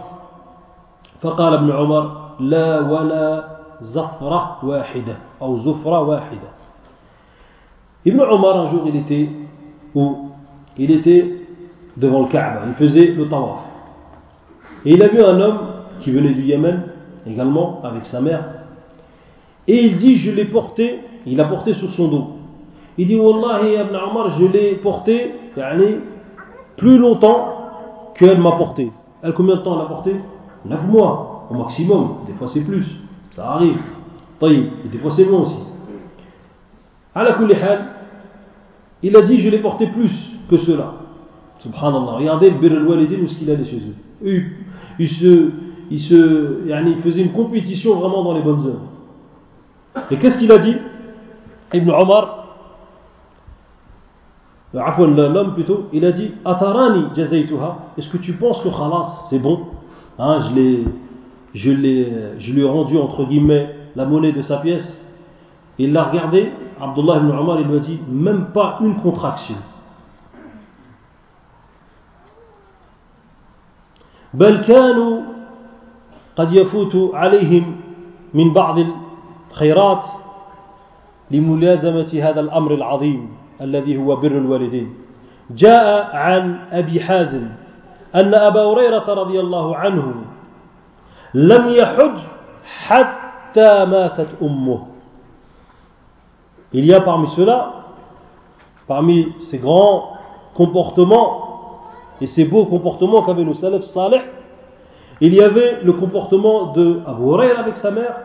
فقال 1.21 1.53
ابن 1.53 1.71
عمر 1.71 2.11
لا 2.39 2.79
ولا 2.79 3.43
زفرة 3.81 4.59
واحدة 4.63 5.15
أو 5.41 5.57
زفرة 5.57 6.01
واحدة 6.01 6.55
Ibn 8.05 8.21
Omar 8.21 8.55
un 8.57 8.67
jour 8.67 8.83
il 8.85 8.97
était 8.97 9.29
où 9.95 10.29
Il 10.77 10.91
était 10.91 11.47
devant 11.97 12.21
le 12.21 12.27
Kaaba, 12.27 12.61
il 12.67 12.73
faisait 12.73 13.07
le 13.07 13.27
tawaf. 13.27 13.59
Et 14.85 14.93
il 14.93 15.01
a 15.01 15.07
vu 15.07 15.23
un 15.23 15.39
homme 15.39 15.59
qui 16.01 16.11
venait 16.11 16.33
du 16.33 16.41
Yémen 16.41 16.83
également 17.25 17.81
avec 17.83 18.05
sa 18.05 18.21
mère. 18.21 18.43
Et 19.67 19.85
il 19.85 19.97
dit 19.97 20.15
Je 20.15 20.31
l'ai 20.31 20.45
porté, 20.45 20.99
il 21.25 21.39
a 21.39 21.45
porté 21.45 21.73
sur 21.73 21.89
son 21.91 22.07
dos. 22.09 22.27
Il 23.00 23.06
dit 23.06 23.16
Wallahi 23.16 23.80
Ibn 23.80 23.96
Omar, 23.96 24.28
je 24.38 24.44
l'ai 24.44 24.74
porté 24.74 25.34
yani, 25.56 26.00
plus 26.76 26.98
longtemps 26.98 28.12
qu'elle 28.14 28.38
m'a 28.38 28.52
porté. 28.52 28.92
Elle, 29.22 29.32
combien 29.32 29.56
de 29.56 29.62
temps 29.62 29.74
elle 29.76 29.86
a 29.86 29.88
porté? 29.88 30.16
9 30.66 30.86
mois 30.86 31.46
au 31.50 31.54
maximum, 31.54 32.16
des 32.26 32.34
fois 32.34 32.48
c'est 32.48 32.62
plus, 32.62 32.84
ça 33.30 33.52
arrive. 33.52 33.78
Et 34.42 34.88
des 34.92 34.98
fois 34.98 35.12
c'est 35.12 35.24
moins 35.24 35.40
aussi. 35.40 35.56
Il 39.02 39.16
a 39.16 39.22
dit 39.22 39.40
je 39.40 39.48
l'ai 39.48 39.60
porté 39.60 39.86
plus 39.86 40.12
que 40.50 40.58
cela. 40.58 40.92
Subhanallah. 41.60 42.12
Regardez 42.18 42.50
le 42.50 42.58
Bir 42.58 42.72
al-Walidin 42.72 43.22
où 43.22 43.28
ce 43.28 43.38
qu'il 43.38 43.50
allait 43.50 43.64
chez 43.64 43.78
eux? 43.78 43.94
Il, 44.22 44.44
il, 44.98 45.08
se, 45.08 45.50
il, 45.90 46.00
se, 46.00 46.68
il 46.68 46.96
faisait 46.96 47.22
une 47.22 47.32
compétition 47.32 47.94
vraiment 47.94 48.24
dans 48.24 48.34
les 48.34 48.42
bonnes 48.42 48.66
œuvres. 48.66 50.04
Et 50.10 50.18
qu'est-ce 50.18 50.36
qu'il 50.36 50.52
a 50.52 50.58
dit? 50.58 50.76
Ibn 51.72 51.90
Omar, 51.92 52.39
l'homme 54.73 55.53
plutôt, 55.53 55.87
il 55.93 56.05
a 56.05 56.11
dit 56.11 56.31
Atarani 56.43 57.05
jazaytuha. 57.15 57.77
Est-ce 57.97 58.09
que 58.09 58.17
tu 58.17 58.33
penses 58.33 58.61
que 58.61 58.69
khalas, 58.69 59.27
c'est 59.29 59.39
bon 59.39 59.59
Hein, 60.17 60.39
je, 60.39 60.55
l'ai, 60.55 60.85
je, 61.53 61.71
l'ai, 61.71 62.13
je 62.39 62.53
lui 62.53 62.61
ai 62.61 62.65
rendu 62.65 62.97
entre 62.97 63.25
guillemets 63.25 63.75
la 63.95 64.05
monnaie 64.05 64.31
de 64.31 64.41
sa 64.41 64.57
pièce. 64.57 64.97
Il 65.77 65.91
l'a 65.91 66.05
regardé, 66.05 66.51
Abdullah 66.79 67.17
ibn 67.17 67.31
Omar, 67.31 67.59
il 67.59 67.67
lui 67.67 67.77
a 67.77 67.79
dit 67.79 67.99
même 68.07 68.47
pas 68.53 68.77
une 68.81 68.95
contraction. 69.01 69.55
بل 74.35 74.61
كانوا 74.67 75.21
قد 76.35 76.53
يفوت 76.53 77.15
عليهم 77.15 77.75
من 78.33 78.53
بعض 78.53 78.79
الخيرات 79.51 80.03
لملازمة 81.31 82.19
هذا 82.23 82.39
الأمر 82.39 82.73
العظيم 82.73 83.29
الذي 83.61 83.97
هو 83.97 84.15
بر 84.15 84.31
الوالدين 84.31 84.93
جاء 85.51 86.15
عن 86.15 86.59
أبي 86.71 86.99
حازم 86.99 87.49
أن 88.15 88.33
أبا 88.33 88.61
هريرة 88.61 89.13
رضي 89.13 89.39
الله 89.39 89.75
عنه 89.75 90.13
لم 91.33 91.69
يحج 91.69 92.17
حتى 92.63 93.85
ماتت 93.85 94.29
أمه 94.41 94.81
Il 96.73 96.83
y 96.83 96.93
a 96.93 96.99
parmi 96.99 97.27
ceux-là, 97.37 97.71
parmi 98.85 99.27
ces 99.49 99.59
grands 99.59 100.09
comportements 100.55 101.79
et 102.19 102.27
ces 102.27 102.43
beaux 102.43 102.65
comportements 102.65 103.21
qu'avaient 103.21 103.45
nos 103.45 103.53
salafs 103.53 103.85
salih, 103.93 104.19
il 105.21 105.33
y 105.33 105.41
avait 105.41 105.81
le 105.83 105.93
comportement 105.93 106.73
de 106.73 106.99
Abu 107.07 107.23
Huraira 107.23 107.61
avec 107.61 107.77
sa 107.77 107.91
mère, 107.91 108.17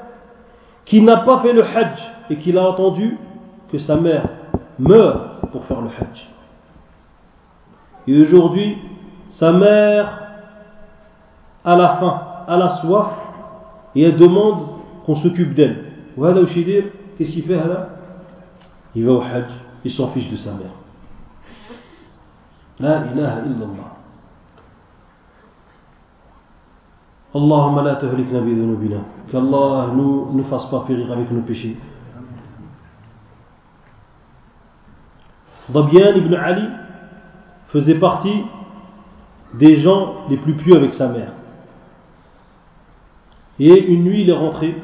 qui 0.85 1.01
n'a 1.01 1.19
pas 1.19 1.39
fait 1.41 1.53
le 1.53 1.63
hajj 1.63 1.97
et 2.31 2.39
qui 2.39 2.57
a 2.57 2.69
entendu 2.69 3.19
que 3.71 3.79
sa 3.79 3.95
mère 3.95 4.25
meurt 4.80 5.50
pour 5.52 5.66
faire 5.66 5.82
le 5.82 5.90
hajj. 5.90 6.28
Et 8.08 8.22
aujourd'hui, 8.22 8.78
sa 9.30 9.52
mère 9.52 10.22
a 11.64 11.76
la 11.76 11.96
faim, 11.98 12.22
a 12.48 12.58
la 12.58 12.70
soif, 12.78 13.08
et 13.96 14.04
elle 14.04 14.18
demande 14.18 14.68
qu'on 15.06 15.16
s'occupe 15.16 15.54
d'elle. 15.54 15.86
Qu'est-ce 16.16 17.32
qu'il 17.32 17.44
fait 17.44 17.56
là 17.56 17.90
Il 18.94 19.06
va 19.06 19.14
au 19.14 19.22
Hajj, 19.22 19.52
il 19.84 19.92
s'en 19.92 20.10
fiche 20.10 20.30
de 20.30 20.38
sa 20.38 20.52
mère. 20.52 20.72
La 22.80 23.06
ilaha 23.12 23.42
illallah. 23.46 23.96
Allahumma 27.34 27.82
la 27.84 27.96
tuhlikna 27.96 28.40
bi 28.42 28.54
dhunubina. 28.54 28.98
Qu'Allah 29.32 29.88
nous 29.94 30.34
ne 30.34 30.44
fasse 30.44 30.66
pas 30.70 30.84
périr 30.88 31.12
avec 31.12 31.32
nos 31.32 31.42
péchés. 31.42 31.76
Dabian 35.70 36.16
ibn 36.16 36.34
Ali 36.34 36.68
faisait 37.68 38.00
partie 38.00 38.44
des 39.54 39.78
gens 39.78 40.28
les 40.30 40.38
plus 40.38 40.54
pieux 40.54 40.76
avec 40.76 40.94
sa 40.94 41.10
mère. 41.10 41.34
Et 43.60 43.86
une 43.86 44.04
nuit, 44.04 44.22
il 44.22 44.30
est 44.30 44.34
rentré. 44.34 44.76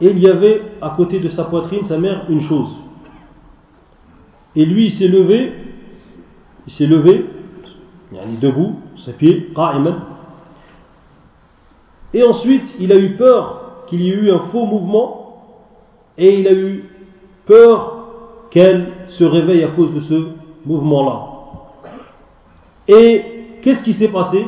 Et 0.00 0.10
il 0.10 0.18
y 0.18 0.28
avait 0.28 0.62
à 0.80 0.90
côté 0.90 1.20
de 1.20 1.28
sa 1.28 1.44
poitrine, 1.44 1.84
sa 1.84 1.98
mère, 1.98 2.26
une 2.28 2.40
chose. 2.42 2.74
Et 4.56 4.64
lui, 4.64 4.86
il 4.86 4.92
s'est 4.92 5.08
levé, 5.08 5.52
il 6.66 6.72
s'est 6.72 6.86
levé, 6.86 7.26
il 8.12 8.18
est 8.18 8.40
debout, 8.40 8.80
ses 9.04 9.12
pieds, 9.12 9.52
et 12.12 12.24
ensuite, 12.24 12.74
il 12.80 12.92
a 12.92 12.96
eu 12.96 13.16
peur 13.16 13.84
qu'il 13.86 14.00
y 14.02 14.10
ait 14.10 14.14
eu 14.14 14.30
un 14.30 14.40
faux 14.50 14.66
mouvement, 14.66 15.44
et 16.18 16.40
il 16.40 16.48
a 16.48 16.52
eu 16.52 16.89
peur 17.50 17.96
qu'elle 18.50 18.92
se 19.08 19.24
réveille 19.24 19.64
à 19.64 19.68
cause 19.68 19.92
de 19.92 20.00
ce 20.00 20.28
mouvement-là. 20.64 21.26
Et 22.86 23.58
qu'est-ce 23.60 23.82
qui 23.82 23.92
s'est 23.92 24.12
passé? 24.12 24.46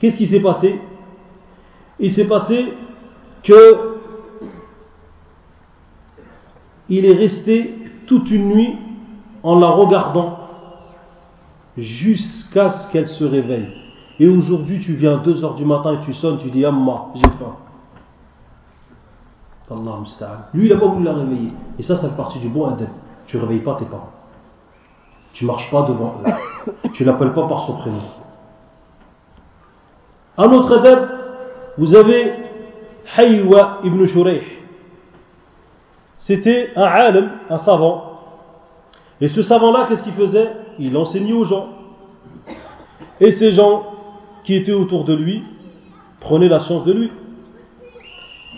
Qu'est-ce 0.00 0.16
qui 0.16 0.26
s'est 0.26 0.40
passé? 0.40 0.80
Il 2.00 2.10
s'est 2.12 2.26
passé 2.26 2.72
que 3.44 3.98
il 6.88 7.06
est 7.06 7.14
resté 7.14 7.74
toute 8.06 8.28
une 8.32 8.48
nuit 8.48 8.76
en 9.44 9.60
la 9.60 9.68
regardant 9.68 10.40
jusqu'à 11.76 12.68
ce 12.70 12.90
qu'elle 12.90 13.06
se 13.06 13.22
réveille. 13.22 13.68
Et 14.18 14.28
aujourd'hui, 14.28 14.80
tu 14.80 14.94
viens 14.94 15.20
à 15.20 15.22
2 15.22 15.44
heures 15.44 15.54
du 15.54 15.64
matin 15.64 16.00
et 16.00 16.04
tu 16.04 16.12
sonnes, 16.14 16.38
tu 16.38 16.50
dis 16.50 16.64
Amma, 16.64 17.10
j'ai 17.14 17.22
faim. 17.38 17.54
Lui, 20.52 20.66
il 20.66 20.72
n'a 20.72 20.80
pas 20.80 20.86
voulu 20.86 21.04
la 21.04 21.14
réveiller. 21.14 21.52
Et 21.78 21.82
ça, 21.82 21.96
ça 21.96 22.08
fait 22.08 22.16
partie 22.16 22.40
du 22.40 22.48
bon 22.48 22.66
adep. 22.66 22.88
Tu 23.26 23.36
ne 23.36 23.42
réveilles 23.42 23.60
pas 23.60 23.76
tes 23.76 23.84
parents. 23.84 24.10
Tu 25.32 25.44
ne 25.44 25.46
marches 25.46 25.70
pas 25.70 25.82
devant 25.82 26.16
eux. 26.26 26.30
Tu 26.94 27.04
l'appelles 27.04 27.32
pas 27.32 27.46
par 27.46 27.66
son 27.66 27.74
prénom. 27.74 27.98
Un 30.36 30.50
autre 30.52 30.78
adep, 30.78 31.08
vous 31.78 31.94
avez 31.94 32.32
Haywa 33.16 33.78
ibn 33.84 34.06
Shurayh. 34.06 34.42
C'était 36.18 36.70
un 36.76 36.82
alim, 36.82 37.30
un 37.48 37.58
savant. 37.58 38.04
Et 39.20 39.28
ce 39.28 39.42
savant-là, 39.42 39.86
qu'est-ce 39.88 40.02
qu'il 40.02 40.14
faisait? 40.14 40.50
Il 40.78 40.96
enseignait 40.96 41.32
aux 41.32 41.44
gens. 41.44 41.68
Et 43.20 43.30
ces 43.32 43.52
gens 43.52 43.84
qui 44.44 44.54
étaient 44.54 44.72
autour 44.72 45.04
de 45.04 45.14
lui 45.14 45.44
prenaient 46.20 46.48
la 46.48 46.60
science 46.60 46.84
de 46.84 46.92
lui. 46.92 47.12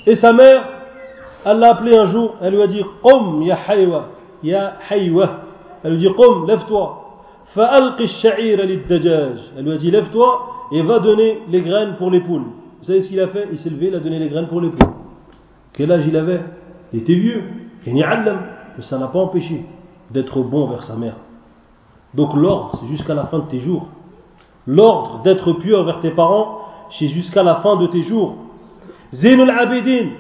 Et 0.07 0.15
sa 0.17 0.33
mère, 0.33 0.72
elle 1.45 1.59
l'a 1.59 1.71
appelé 1.73 1.97
un 1.97 2.07
jour, 2.07 2.35
elle 2.41 2.55
lui 2.55 2.63
a 2.63 2.67
dit 2.67 2.85
Qom 3.03 3.43
ya 3.43 3.57
haywa, 3.69 4.09
ya 4.43 4.75
haywa. 4.91 5.41
Elle 5.83 5.93
lui 5.93 5.99
dit 5.99 6.13
Qom, 6.15 6.47
lève-toi. 6.47 6.99
Elle 7.55 7.95
lui 9.65 9.73
a 9.73 9.77
dit 9.77 9.91
lève-toi 9.91 10.47
et 10.73 10.83
va 10.83 10.99
donner 11.01 11.43
les 11.49 11.61
graines 11.61 11.97
pour 11.97 12.11
les 12.11 12.21
poules. 12.21 12.47
Vous 12.79 12.85
savez 12.85 13.03
ce 13.03 13.09
qu'il 13.09 13.21
a 13.21 13.29
fait? 13.29 13.49
Il 13.53 13.59
s'est 13.59 13.71
levé, 13.71 13.89
il 13.89 13.95
a 13.95 14.01
donné 14.01 14.19
les 14.19 14.29
graines 14.29 14.49
pour 14.49 14.61
les 14.61 14.71
poules. 14.71 14.93
Quel 15.73 15.93
âge 15.93 16.05
il 16.07 16.17
avait? 16.17 16.41
Il 16.93 17.01
était 17.01 17.15
vieux. 17.15 17.43
Mais 17.87 18.03
ça 18.81 18.99
n'a 18.99 19.09
pas 19.09 19.19
empêché 19.19 19.67
d'être 20.11 20.41
bon 20.43 20.67
vers 20.67 20.83
sa 20.83 20.97
mère. 20.97 21.17
Donc 22.15 22.35
l'ordre, 22.35 22.79
c'est 22.81 22.87
jusqu'à 22.87 23.15
la 23.15 23.27
fin 23.27 23.39
de 23.41 23.49
tes 23.49 23.59
jours. 23.59 23.89
L'ordre 24.67 25.23
d'être 25.23 25.53
pur 25.55 25.85
vers 25.85 26.01
tes 26.01 26.11
parents, 26.11 26.59
c'est 26.91 27.09
jusqu'à 27.09 27.43
la 27.43 27.57
fin 27.57 27.77
de 27.77 27.87
tes 27.87 28.03
jours. 28.03 28.37
Zainul 29.13 29.51
Abidin, 29.51 30.11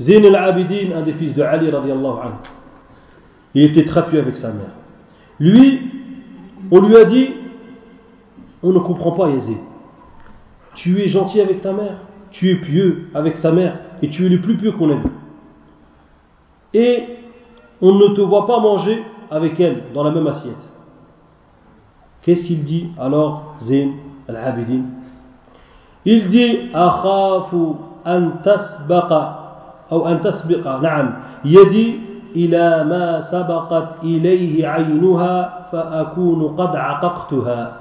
Zain 0.00 0.24
al-Abidin, 0.24 0.96
un 0.96 1.02
des 1.02 1.12
fils 1.12 1.34
de 1.34 1.42
Ali 1.42 1.70
radiallahu 1.70 2.18
anhu, 2.22 2.34
il 3.54 3.62
était 3.64 3.84
trapu 3.84 4.18
avec 4.18 4.36
sa 4.36 4.48
mère. 4.48 4.72
Lui, 5.38 5.80
on 6.70 6.80
lui 6.80 6.96
a 6.96 7.04
dit 7.04 7.28
On 8.62 8.72
ne 8.72 8.80
comprend 8.80 9.12
pas 9.12 9.28
Yazid. 9.30 9.58
Tu 10.74 11.00
es 11.00 11.08
gentil 11.08 11.40
avec 11.40 11.60
ta 11.60 11.72
mère, 11.72 11.98
tu 12.32 12.50
es 12.50 12.56
pieux 12.56 13.08
avec 13.14 13.40
ta 13.40 13.52
mère, 13.52 13.78
et 14.02 14.10
tu 14.10 14.26
es 14.26 14.28
le 14.28 14.40
plus 14.40 14.56
pieux 14.56 14.72
qu'on 14.72 14.90
ait 14.90 14.96
vu. 14.96 15.10
Et 16.72 17.04
on 17.80 17.94
ne 17.94 18.08
te 18.08 18.20
voit 18.20 18.46
pas 18.46 18.58
manger 18.58 19.04
avec 19.30 19.60
elle 19.60 19.84
dans 19.94 20.02
la 20.02 20.10
même 20.10 20.26
assiette. 20.26 20.70
Qu'est-ce 22.22 22.44
qu'il 22.44 22.64
dit 22.64 22.88
alors, 22.98 23.54
Zain 23.60 23.92
al-Abidin? 24.28 24.82
Il 26.04 26.28
dit 26.28 26.70
Akhafu 26.72 27.76
an 28.04 28.30
tasbaqa 28.42 29.43
أو 29.93 30.07
أن 30.07 30.21
تسبق 30.21 30.81
نعم 30.81 31.13
يدي 31.45 31.99
إلى 32.35 32.83
ما 32.83 33.21
سبقت 33.31 34.03
إليه 34.03 34.67
عينها 34.67 35.67
فأكون 35.71 36.55
قد 36.57 36.75
عققتها 36.75 37.73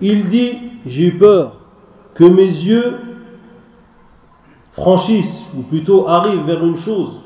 Il 0.00 0.30
dit, 0.30 0.56
j'ai 0.86 1.12
peur 1.12 1.52
que 2.14 2.24
mes 2.24 2.46
yeux 2.46 2.98
franchissent, 4.72 5.44
ou 5.56 5.62
plutôt 5.62 6.08
arrivent 6.08 6.46
vers 6.46 6.64
une 6.64 6.76
chose 6.78 7.20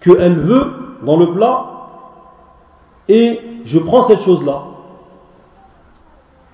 qu'elle 0.00 0.40
veut 0.40 0.66
dans 1.06 1.16
le 1.16 1.32
plat, 1.32 1.64
et 3.08 3.40
je 3.64 3.78
prends 3.78 4.08
cette 4.08 4.22
chose-là, 4.22 4.62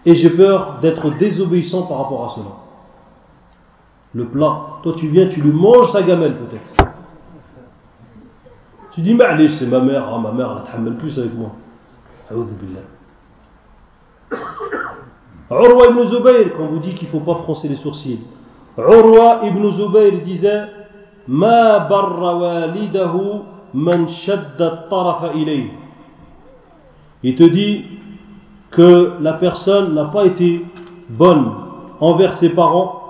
et 0.04 0.14
j'ai 0.14 0.30
peur 0.30 0.80
d'être 0.82 1.16
désobéissant 1.16 1.86
par 1.86 2.02
rapport 2.02 2.26
à 2.26 2.28
cela 2.34 2.63
le 4.15 4.25
plat. 4.25 4.61
Toi, 4.81 4.93
tu 4.97 5.07
viens, 5.07 5.27
tu 5.27 5.41
lui 5.41 5.51
manges 5.51 5.91
sa 5.91 6.01
gamelle 6.01 6.37
peut-être. 6.37 6.93
Tu 8.93 9.01
dis, 9.01 9.13
mais 9.13 9.47
c'est 9.59 9.67
ma 9.67 9.81
mère, 9.81 10.07
ah, 10.11 10.17
ma 10.17 10.31
mère, 10.31 10.63
elle 10.73 10.85
te 10.85 10.89
plus 10.91 11.19
avec 11.19 11.33
moi. 11.35 11.51
Urwa 15.51 15.85
ibn 15.89 16.05
Zubayr, 16.05 16.53
quand 16.57 16.65
vous 16.65 16.79
dit 16.79 16.95
qu'il 16.95 17.07
ne 17.07 17.11
faut 17.11 17.19
pas 17.19 17.35
froncer 17.35 17.67
les 17.67 17.75
sourcils, 17.75 18.21
Urwa 18.77 19.41
ibn 19.43 19.69
Zubayr 19.71 20.21
disait 20.23 20.63
man 21.27 21.67
shadda 24.07 24.87
tarafa 24.89 25.33
ilayh. 25.35 25.71
Il 27.21 27.35
te 27.35 27.43
dit 27.43 27.83
que 28.71 29.17
la 29.19 29.33
personne 29.33 29.93
n'a 29.93 30.05
pas 30.05 30.25
été 30.25 30.65
bonne 31.09 31.51
envers 31.99 32.33
ses 32.37 32.49
parents 32.49 33.04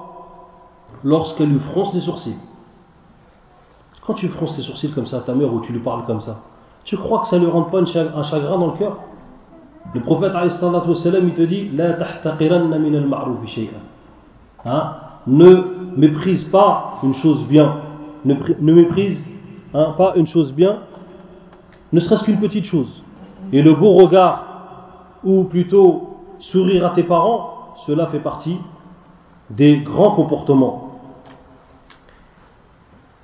lorsqu'elle 1.06 1.50
lui 1.50 1.60
fronce 1.60 1.94
les 1.94 2.02
sourcils. 2.02 2.36
Quand 4.06 4.16
tu 4.16 4.28
fronces 4.28 4.58
les 4.58 4.64
sourcils 4.64 4.92
comme 4.92 5.06
ça 5.06 5.18
à 5.18 5.22
ta 5.22 5.34
mère 5.34 5.54
ou 5.54 5.62
tu 5.62 5.72
lui 5.72 5.80
parles 5.80 6.04
comme 6.06 6.20
ça, 6.20 6.42
tu 6.84 6.98
crois 6.98 7.20
que 7.20 7.28
ça 7.28 7.38
ne 7.38 7.46
lui 7.46 7.52
rend 7.52 7.64
pas 7.64 7.80
un 7.80 8.24
chagrin 8.24 8.60
dans 8.60 8.68
le 8.68 8.78
cœur? 8.78 8.98
Le 9.94 10.02
prophète 10.02 10.34
il 10.36 11.34
te 11.34 11.42
dit 11.44 11.70
La 11.70 11.96
hein? 14.66 14.96
Ne 15.28 15.64
méprise 15.96 16.44
pas 16.46 16.96
une 17.04 17.14
chose 17.14 17.46
bien. 17.48 17.78
Ne, 18.26 18.34
ne 18.60 18.74
méprise 18.74 19.24
hein, 19.74 19.94
pas 19.98 20.14
une 20.16 20.28
chose 20.28 20.54
bien, 20.54 20.80
ne 21.94 22.00
serait-ce 22.00 22.24
qu'une 22.24 22.40
petite 22.40 22.66
chose. 22.66 23.04
Et 23.52 23.62
le 23.62 23.76
beau 23.76 23.94
regard, 23.94 24.44
ou 25.24 25.44
plutôt 25.46 26.18
sourire 26.40 26.88
à 26.88 26.90
tes 26.90 27.04
parents, 27.04 27.76
cela 27.86 28.08
fait 28.08 28.20
partie 28.20 28.58
des 29.50 29.78
grands 29.80 30.12
comportements. 30.12 30.85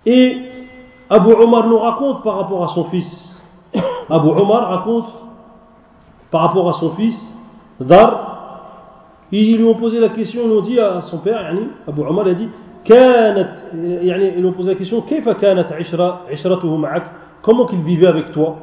Et 0.04 0.38
Abu 1.08 1.32
Omar 1.32 1.68
nous 1.68 1.78
raconte 1.78 2.22
par 2.22 2.36
rapport 2.36 2.64
à 2.64 2.68
son 2.74 2.84
fils. 2.84 3.40
Abu 4.10 4.28
Omar 4.28 4.68
raconte 4.68 5.06
par 6.30 6.42
rapport 6.42 6.68
à 6.68 6.74
son 6.74 6.90
fils, 6.92 7.16
Dar, 7.80 8.26
ils 9.30 9.56
lui 9.56 9.64
ont 9.64 9.74
posé 9.74 10.00
la 10.00 10.10
question, 10.10 10.42
ils 10.44 10.48
lui 10.48 10.56
ont 10.56 10.62
dit 10.62 10.78
à 10.80 11.00
son 11.02 11.18
père, 11.18 11.42
yani, 11.42 11.68
Abu 11.86 12.02
Omar 12.02 12.26
a 12.26 12.34
dit, 12.34 12.48
يعني, 12.88 14.32
ils 14.36 14.40
lui 14.40 14.46
ont 14.46 14.52
posé 14.52 14.70
la 14.70 14.76
question, 14.76 15.04
comment 17.42 17.66
qu'il 17.66 17.82
vivait 17.82 18.06
avec 18.06 18.32
toi 18.32 18.56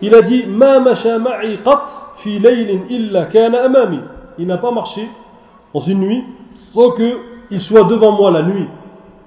Il 0.00 0.14
a 0.14 0.22
dit, 0.22 0.44
Il 4.38 4.46
n'a 4.46 4.58
pas 4.58 4.70
marché 4.70 5.08
dans 5.74 5.80
une 5.80 5.98
nuit 6.00 6.24
sans 6.72 6.92
qu'il 6.92 7.60
soit 7.60 7.84
devant 7.84 8.12
moi 8.12 8.30
la 8.30 8.42
nuit 8.42 8.68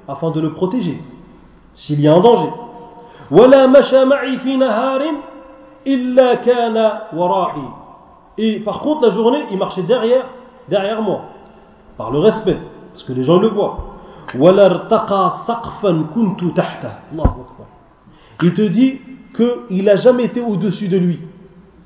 afin 0.09 0.31
de 0.31 0.41
le 0.41 0.53
protéger 0.53 1.01
s'il 1.75 2.01
y 2.01 2.09
a 2.09 2.15
un 2.15 2.21
danger. 2.21 2.51
Et 8.39 8.61
par 8.61 8.81
contre, 8.81 9.03
la 9.03 9.11
journée, 9.11 9.45
il 9.51 9.59
marchait 9.59 9.83
derrière, 9.83 10.27
derrière 10.69 11.03
moi, 11.03 11.23
par 11.97 12.11
le 12.11 12.19
respect, 12.19 12.59
parce 12.93 13.05
que 13.05 13.13
les 13.13 13.23
gens 13.23 13.39
le 13.39 13.49
voient. 13.49 13.79
Il 18.43 18.55
te 18.55 18.63
dit 18.63 19.01
qu'il 19.37 19.85
n'a 19.85 19.97
jamais 19.97 20.25
été 20.25 20.41
au-dessus 20.41 20.89
de 20.89 20.99
lui. 20.99 21.21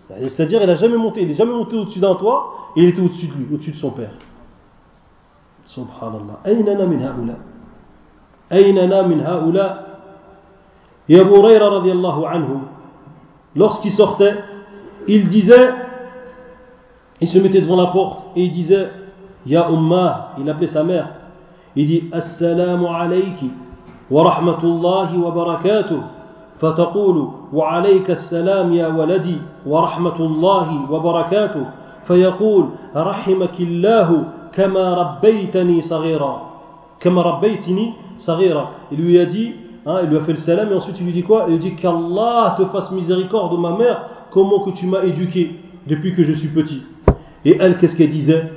C'est-à-dire, 0.08 0.62
il 0.62 0.66
n'a 0.66 0.74
jamais 0.74 0.96
monté, 0.96 1.22
il 1.22 1.28
n'est 1.28 1.34
jamais 1.34 1.52
monté 1.52 1.76
au-dessus 1.76 2.00
d'un 2.00 2.14
toit, 2.14 2.54
et 2.76 2.82
il 2.82 2.88
était 2.88 3.00
au-dessus 3.00 3.26
de 3.26 3.34
lui, 3.34 3.46
au-dessus 3.52 3.72
de 3.72 3.76
son 3.76 3.90
père. 3.90 4.12
Subhanallah. 5.66 6.40
أيننا 8.52 9.02
من 9.02 9.20
هؤلاء 9.20 9.88
Et 11.10 11.18
Abu 11.18 11.40
radiallahu 11.40 12.26
anhu, 12.26 12.58
lorsqu'il 13.56 13.92
sortait, 13.92 14.34
il 15.06 15.26
disait, 15.28 15.70
il 17.18 17.26
se 17.28 17.38
mettait 17.38 17.62
devant 17.62 17.76
la 17.76 17.86
porte 17.86 18.24
et 18.36 18.42
il 18.42 18.50
disait, 18.50 18.90
Ya 19.46 19.70
Ummah, 19.70 20.34
il 20.38 20.50
appelait 20.50 20.66
sa 20.66 20.84
mère, 20.84 21.08
il 21.74 21.86
dit, 21.86 22.04
Assalamu 22.12 22.86
alayki 22.88 23.50
wa 24.10 24.22
rahmatullahi 24.24 25.16
wa 25.16 25.30
barakatuh. 25.30 26.02
فتقول 26.60 27.28
وعليك 27.52 28.10
السلام 28.10 28.72
يا 28.72 28.88
ولدي 28.88 29.38
ورحمة 29.66 30.16
الله 30.16 30.90
وبركاته 30.90 31.64
فيقول 32.06 32.64
رحمك 32.96 33.60
الله 33.60 34.24
كما 34.52 34.94
ربيتني 34.94 35.80
صغيرا 35.82 36.42
كما 37.00 37.22
ربيتني 37.22 37.92
Sarira. 38.18 38.72
Il 38.92 38.98
lui 38.98 39.18
a 39.18 39.26
dit, 39.26 39.54
hein, 39.86 40.00
il 40.04 40.10
lui 40.10 40.16
a 40.16 40.20
fait 40.20 40.32
le 40.32 40.38
salam, 40.38 40.70
et 40.70 40.74
ensuite 40.74 40.98
il 41.00 41.06
lui 41.06 41.12
dit 41.12 41.22
quoi? 41.22 41.44
Il 41.48 41.54
lui 41.54 41.60
dit 41.60 41.74
qu'Allah 41.76 42.54
te 42.56 42.64
fasse 42.66 42.90
miséricorde, 42.90 43.58
ma 43.58 43.76
mère, 43.76 44.08
comment 44.30 44.60
que 44.60 44.70
tu 44.70 44.86
m'as 44.86 45.02
éduqué 45.02 45.58
depuis 45.86 46.14
que 46.14 46.22
je 46.22 46.32
suis 46.34 46.48
petit. 46.48 46.82
Et 47.44 47.56
elle, 47.58 47.78
qu'est-ce 47.78 47.96
qu'elle 47.96 48.10
disait? 48.10 48.52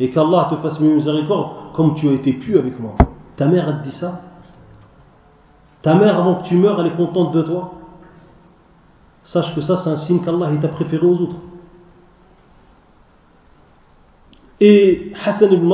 Et 0.00 0.10
qu'Allah 0.10 0.46
te 0.50 0.56
fasse 0.56 0.80
miséricorde 0.80 1.48
comme 1.74 1.94
tu 1.94 2.08
as 2.08 2.12
été 2.12 2.32
pu 2.34 2.58
avec 2.58 2.78
moi. 2.78 2.92
Ta 3.36 3.46
mère, 3.46 3.68
elle 3.68 3.78
te 3.80 3.84
dit 3.84 3.96
ça? 3.96 4.20
Ta 5.82 5.94
mère, 5.94 6.18
avant 6.18 6.36
que 6.36 6.44
tu 6.44 6.56
meurs, 6.56 6.80
elle 6.80 6.88
est 6.88 6.96
contente 6.96 7.32
de 7.32 7.42
toi? 7.42 7.72
Sache 9.24 9.54
que 9.54 9.60
ça, 9.60 9.76
c'est 9.76 9.90
un 9.90 9.96
signe 9.96 10.20
qu'Allah 10.24 10.48
t'a 10.60 10.68
préféré 10.68 11.06
aux 11.06 11.20
autres. 11.20 11.36
Et 14.60 15.12
Hassan 15.24 15.52
ibn 15.52 15.72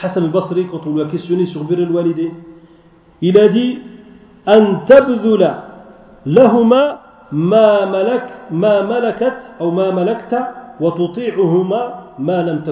Hassan 0.00 0.24
al-Basri, 0.24 0.66
quand 0.70 0.86
on 0.86 0.94
lui 0.94 1.02
a 1.02 1.06
questionné 1.06 1.46
sur 1.46 1.64
Bir 1.64 1.78
al-Walidé, 1.78 2.30
il 3.22 3.38
a 3.38 3.48
dit 3.48 3.78
An 4.46 4.82
lahuma 6.26 7.00
ma 7.32 7.86
malakat 7.86 8.28
ou 9.60 9.70
ma 9.70 9.92
malakta 9.92 10.74
wa 10.80 10.92
tuti'uhuma 10.92 12.14
ma 12.18 12.42
lam. 12.42 12.62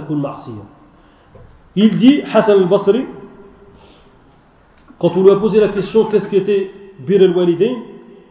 Il 1.75 1.97
dit, 1.99 2.23
Hassan 2.23 2.61
al-Basri, 2.61 3.05
quand 4.99 5.17
on 5.17 5.23
lui 5.23 5.31
a 5.31 5.37
posé 5.37 5.61
la 5.61 5.69
question 5.69 6.05
qu'est-ce 6.07 6.29
qu'était 6.29 6.71
Bir 7.01 7.23
al-Walidé, 7.23 7.77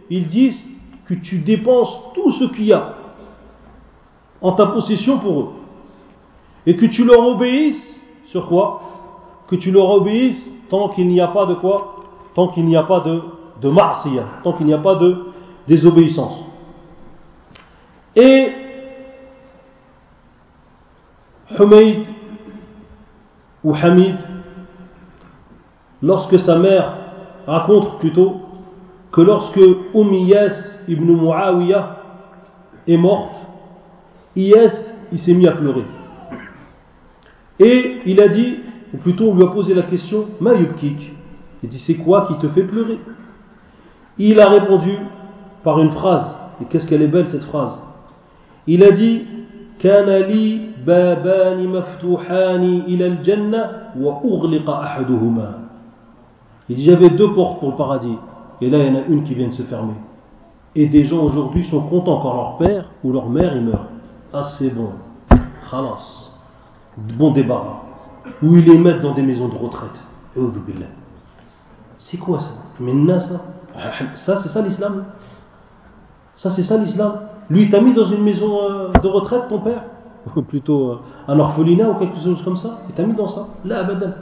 ils 0.09 0.27
disent 0.27 0.59
que 1.05 1.13
tu 1.15 1.39
dépenses 1.39 1.99
tout 2.13 2.31
ce 2.31 2.45
qu'il 2.45 2.65
y 2.65 2.73
a 2.73 2.93
en 4.41 4.51
ta 4.53 4.67
possession 4.67 5.19
pour 5.19 5.41
eux. 5.41 5.47
Et 6.65 6.75
que 6.75 6.85
tu 6.85 7.03
leur 7.03 7.25
obéisses 7.27 8.01
sur 8.27 8.47
quoi 8.47 8.81
Que 9.47 9.55
tu 9.55 9.71
leur 9.71 9.89
obéisses 9.89 10.49
tant 10.69 10.89
qu'il 10.89 11.07
n'y 11.07 11.21
a 11.21 11.27
pas 11.27 11.45
de 11.45 11.53
quoi 11.55 11.95
Tant 12.33 12.49
qu'il 12.49 12.65
n'y 12.65 12.75
a 12.75 12.83
pas 12.83 12.99
de, 13.01 13.21
de 13.61 13.71
tant 14.43 14.53
qu'il 14.53 14.65
n'y 14.65 14.73
a 14.73 14.77
pas 14.79 14.95
de 14.95 15.25
désobéissance. 15.67 16.43
Et 18.15 18.51
Humayd 21.59 22.05
ou 23.63 23.73
Hamid, 23.73 24.17
lorsque 26.01 26.39
sa 26.39 26.57
mère 26.57 26.97
raconte 27.47 27.99
plutôt 27.99 28.41
que 29.11 29.21
lorsque 29.21 29.59
Oumiyas 29.93 30.79
ibn 30.87 31.11
Muawiyah 31.11 31.97
est 32.87 32.97
morte, 32.97 33.35
Iyas 34.35 34.73
il 35.11 35.19
s'est 35.19 35.33
mis 35.33 35.47
à 35.47 35.53
pleurer. 35.53 35.83
Et 37.59 37.97
il 38.05 38.19
a 38.21 38.27
dit, 38.27 38.55
ou 38.93 38.97
plutôt 38.97 39.31
on 39.31 39.35
lui 39.35 39.43
a 39.43 39.47
posé 39.47 39.73
la 39.73 39.83
question, 39.83 40.25
Ma 40.39 40.53
yubkik 40.53 41.13
Il 41.63 41.69
dit, 41.69 41.79
c'est 41.79 41.95
quoi 41.95 42.27
qui 42.27 42.37
te 42.37 42.47
fait 42.49 42.63
pleurer? 42.63 42.99
Il 44.17 44.39
a 44.39 44.49
répondu 44.49 44.91
par 45.63 45.79
une 45.79 45.91
phrase, 45.91 46.35
et 46.61 46.65
qu'est-ce 46.65 46.87
qu'elle 46.87 47.01
est 47.01 47.07
belle 47.07 47.27
cette 47.27 47.43
phrase 47.43 47.81
Il 48.67 48.83
a 48.83 48.91
dit, 48.91 49.23
Kana 49.79 50.19
li 50.19 50.61
babani 50.85 51.67
wa. 51.67 51.83
Il 56.67 56.75
dit, 56.75 56.83
j'avais 56.83 57.09
deux 57.09 57.33
portes 57.33 57.59
pour 57.59 57.71
le 57.71 57.75
paradis, 57.75 58.17
et 58.61 58.69
là 58.69 58.79
il 58.79 58.87
y 58.87 58.89
en 58.89 58.95
a 58.95 59.05
une 59.07 59.23
qui 59.23 59.33
vient 59.33 59.47
de 59.47 59.53
se 59.53 59.63
fermer. 59.63 59.95
Et 60.75 60.87
des 60.87 61.05
gens 61.05 61.23
aujourd'hui 61.23 61.63
sont 61.65 61.81
contents 61.81 62.19
quand 62.21 62.33
leur 62.33 62.57
père 62.57 62.89
ou 63.03 63.13
leur 63.13 63.29
mère 63.29 63.55
y 63.55 63.61
meurt. 63.61 63.87
Ah 64.33 64.41
bon, 64.75 64.91
khalas 65.71 66.34
bon 66.96 67.32
débarras. 67.32 67.82
Ou 68.42 68.56
ils 68.56 68.64
les 68.64 68.78
mettent 68.78 69.00
dans 69.00 69.14
des 69.14 69.22
maisons 69.22 69.48
de 69.48 69.54
retraite. 69.54 69.98
C'est 71.98 72.16
quoi 72.18 72.40
ça 72.40 72.52
Maintenant 72.78 73.18
ça 73.18 73.40
Ça 74.14 74.42
c'est 74.42 74.48
ça 74.48 74.62
l'islam 74.62 75.04
Ça 76.36 76.50
c'est 76.50 76.62
ça 76.62 76.76
l'islam 76.78 77.12
Lui 77.48 77.68
t'a 77.68 77.80
mis 77.80 77.94
dans 77.94 78.04
une 78.04 78.22
maison 78.22 78.58
euh, 78.62 78.92
de 78.92 79.08
retraite 79.08 79.48
ton 79.48 79.58
père 79.58 79.82
ou 80.36 80.42
plutôt 80.42 80.90
euh, 80.90 80.98
un 81.28 81.38
orphelinat 81.38 81.90
ou 81.90 81.94
quelque 81.94 82.18
chose 82.18 82.42
comme 82.42 82.56
ça, 82.56 82.80
et 82.88 82.92
t'as 82.94 83.04
mis 83.04 83.14
dans 83.14 83.26
ça, 83.26 83.46
là, 83.64 83.80
abadan. 83.80 84.12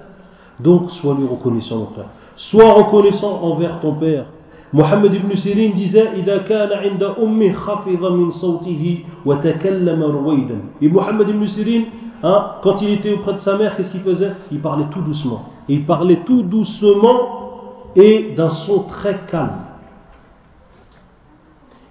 Donc, 0.61 0.91
sois 0.91 1.15
lui 1.15 1.27
reconnaissant, 1.27 1.79
mon 1.79 1.87
frère. 1.87 2.09
Sois 2.37 2.73
reconnaissant 2.73 3.43
envers 3.43 3.81
ton 3.81 3.95
père. 3.95 4.27
Mohammed 4.73 5.15
ibn 5.15 5.35
Sirin 5.35 5.71
disait 5.75 6.13
إذا 6.15 6.39
كان 6.39 6.69
عند 6.73 7.03
أمه 7.03 7.53
خفض 7.53 8.13
من 8.13 8.31
صوته 8.31 9.05
وتكلم 9.25 10.03
رويدا. 10.03 10.59
Et 10.83 10.89
Mohammed 10.89 11.29
ibn 11.29 11.47
Sirin, 11.47 11.85
hein, 12.24 12.56
quand 12.64 12.82
il 12.82 12.90
était 12.92 13.14
auprès 13.14 13.34
de 13.34 13.40
sa 13.40 13.58
mère, 13.58 13.76
qu'est-ce 13.76 13.92
qu'il 13.92 14.02
faisait? 14.02 14.34
Il 14.52 14.60
parlait 14.60 14.88
tout 14.92 15.02
doucement. 15.02 15.50
Il 15.68 15.86
parlait 15.86 16.22
tout 16.26 16.44
doucement 16.44 17.92
et 17.96 18.34
d'un 18.36 18.50
son 18.50 18.84
très 18.84 19.20
calme. 19.30 19.66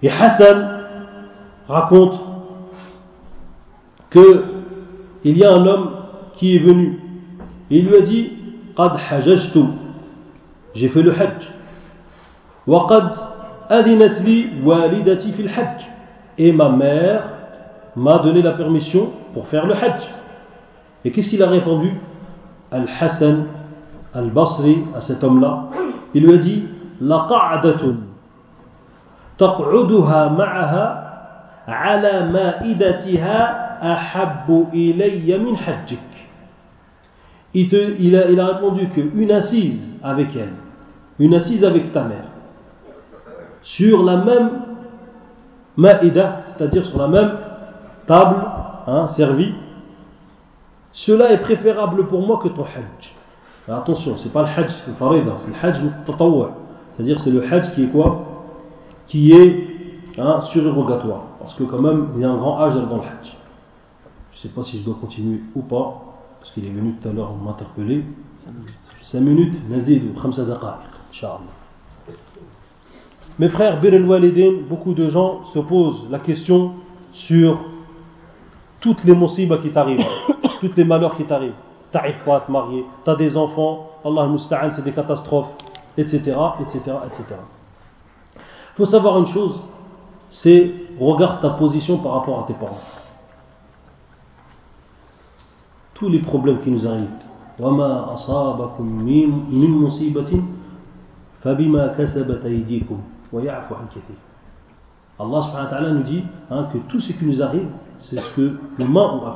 Et 0.01 0.09
Hassan 0.09 0.81
raconte 1.67 2.19
qu'il 4.11 5.37
y 5.37 5.45
a 5.45 5.53
un 5.53 5.65
homme 5.65 5.91
qui 6.33 6.57
est 6.57 6.59
venu 6.59 6.99
et 7.71 7.77
il 7.79 7.87
lui 7.87 7.95
a 7.95 8.01
dit 8.01 8.31
Qad 8.75 8.93
hajajtu, 9.09 9.63
j'ai 10.75 10.89
fait 10.89 11.01
le 11.01 11.11
hajj. 11.11 11.49
Wa 12.67 12.87
hajj. 15.57 15.87
Et 16.37 16.51
ma 16.51 16.69
mère 16.69 17.29
m'a 17.95 18.19
donné 18.19 18.41
la 18.41 18.51
permission 18.51 19.11
pour 19.33 19.47
faire 19.47 19.65
le 19.65 19.73
hajj. 19.73 20.03
Et 21.05 21.11
qu'est-ce 21.11 21.29
qu'il 21.29 21.43
a 21.43 21.49
répondu? 21.49 21.93
Al-Hassan 22.71 23.45
al-Basri 24.13 24.83
à 24.95 25.01
cet 25.01 25.23
homme-là. 25.23 25.65
Il 26.13 26.25
lui 26.25 26.33
a 26.33 26.37
dit 26.37 26.63
il, 37.53 38.39
a, 38.39 38.45
répondu 38.45 38.87
qu'une 38.89 39.31
assise 39.31 39.99
avec 40.03 40.35
elle, 40.35 40.53
une 41.19 41.33
assise 41.33 41.63
avec 41.63 41.91
ta 41.91 42.03
mère, 42.03 42.25
sur 43.61 44.03
la 44.03 44.17
même 44.17 44.49
ma'ida, 45.77 46.41
c'est-à-dire 46.45 46.85
sur 46.85 46.97
la 46.97 47.07
même 47.07 47.31
table 48.05 48.45
hein, 48.87 49.07
servie, 49.07 49.53
cela 50.93 51.31
est 51.31 51.39
préférable 51.39 52.07
pour 52.07 52.25
moi 52.25 52.39
que 52.41 52.49
ton 52.49 52.63
hajj. 52.63 53.13
attention, 53.67 54.15
c'est 54.17 54.31
pas 54.31 54.43
le 54.43 54.47
hajj 54.47 54.71
le 54.87 54.93
farida, 54.93 55.33
c'est 55.37 55.49
le 55.49 55.55
hajj 55.61 55.81
tatawwa. 56.05 56.51
C'est-à-dire 56.91 57.19
c'est 57.19 57.31
le 57.31 57.43
hajj 57.43 57.73
qui 57.73 57.83
est 57.83 57.87
quoi? 57.87 58.25
Qui 59.07 59.31
est 59.33 59.67
hein, 60.19 60.41
surérogatoire. 60.51 61.23
Parce 61.39 61.55
que 61.55 61.63
quand 61.63 61.81
même, 61.81 62.09
il 62.15 62.21
y 62.21 62.23
a 62.23 62.29
un 62.29 62.37
grand 62.37 62.59
âge 62.61 62.75
dans 62.75 62.97
le 62.97 63.01
hajj. 63.01 63.35
Je 64.31 64.37
ne 64.37 64.41
sais 64.41 64.49
pas 64.49 64.63
si 64.63 64.79
je 64.79 64.85
dois 64.85 64.95
continuer 65.01 65.41
ou 65.55 65.63
pas, 65.63 66.01
parce 66.39 66.51
qu'il 66.51 66.65
est 66.65 66.71
venu 66.71 66.95
tout 67.01 67.09
à 67.09 67.11
l'heure 67.11 67.33
m'interpeller. 67.33 68.03
5 69.01 69.19
minutes, 69.19 69.69
nazid 69.69 70.03
ou 70.03 70.19
khamsa 70.19 70.43
daqa'iq, 70.45 71.25
Mes 73.39 73.49
frères, 73.49 73.79
Bir 73.79 73.91
beaucoup 74.69 74.93
de 74.93 75.09
gens 75.09 75.45
se 75.45 75.59
posent 75.59 76.07
la 76.11 76.19
question 76.19 76.73
sur 77.13 77.72
toutes 78.82 79.04
les 79.04 79.14
musibas 79.14 79.58
qui 79.58 79.70
t'arrivent, 79.70 80.04
toutes 80.60 80.76
les 80.76 80.84
malheurs 80.84 81.16
qui 81.16 81.24
t'arrivent. 81.24 81.54
T'arrives 81.90 82.22
pas 82.24 82.36
à 82.36 82.40
te 82.40 82.50
marier, 82.50 82.84
t'as 83.04 83.16
des 83.16 83.36
enfants, 83.36 83.90
Allah 84.04 84.26
musta'an, 84.26 84.70
c'est 84.76 84.84
des 84.84 84.92
catastrophes, 84.92 85.48
etc., 85.96 86.18
etc., 86.60 86.78
etc. 87.06 87.24
Il 88.36 88.76
faut 88.76 88.84
savoir 88.84 89.18
une 89.18 89.28
chose, 89.28 89.60
c'est 90.30 90.70
regarde 91.00 91.40
ta 91.40 91.50
position 91.50 91.98
par 91.98 92.12
rapport 92.12 92.40
à 92.40 92.46
tes 92.46 92.54
parents. 92.54 92.76
tous 95.98 96.08
les 96.08 96.20
problèmes 96.20 96.60
qui 96.60 96.70
nous 96.70 96.86
arrivent. 96.86 97.18
وما 97.58 98.14
أصابكم 98.14 98.86
من 99.50 99.70
مصيبة 99.82 100.42
فبما 101.42 101.86
كسبت 101.98 102.46
أيديكم 102.46 102.98
ويعفو 103.32 103.74
عن 103.74 103.86
كثير 103.90 104.18
Allah 105.18 105.42
subhanahu 105.42 105.66
wa 105.66 105.70
ta'ala 105.70 105.90
nous 105.90 106.04
dit 106.04 106.22
hein, 106.48 106.68
que 106.72 106.78
tout 106.86 107.00
ce 107.00 107.12
qui 107.12 107.24
nous 107.24 107.42
arrive, 107.42 107.66
c'est 108.03 108.19
ce 108.19 108.35
que 108.35 108.57
nos 108.77 108.87
mains. 108.87 109.35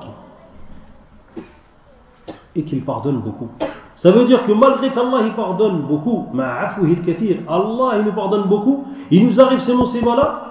Et 2.55 2.63
qu'il 2.63 2.83
pardonne 2.83 3.19
beaucoup. 3.19 3.49
Ça 3.95 4.11
veut 4.11 4.25
dire 4.25 4.45
que 4.45 4.51
malgré 4.51 4.89
qu'Allah 4.91 5.23
il 5.25 5.33
pardonne 5.33 5.81
beaucoup, 5.81 6.27
Allah 6.37 7.97
il 7.97 8.03
nous 8.05 8.13
pardonne 8.13 8.47
beaucoup, 8.47 8.85
il 9.11 9.27
nous 9.27 9.39
arrive 9.39 9.59
ces 9.59 9.75
musulmans 9.75 10.15
là, 10.15 10.41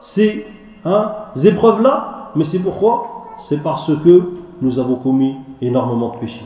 ces 0.00 0.46
hein, 0.84 1.12
épreuves 1.42 1.82
là, 1.82 2.30
mais 2.34 2.44
c'est 2.44 2.62
pourquoi? 2.62 3.26
C'est 3.48 3.62
parce 3.62 3.90
que 4.04 4.30
nous 4.60 4.78
avons 4.78 4.96
commis 4.96 5.36
énormément 5.62 6.14
de 6.14 6.20
péchés. 6.20 6.44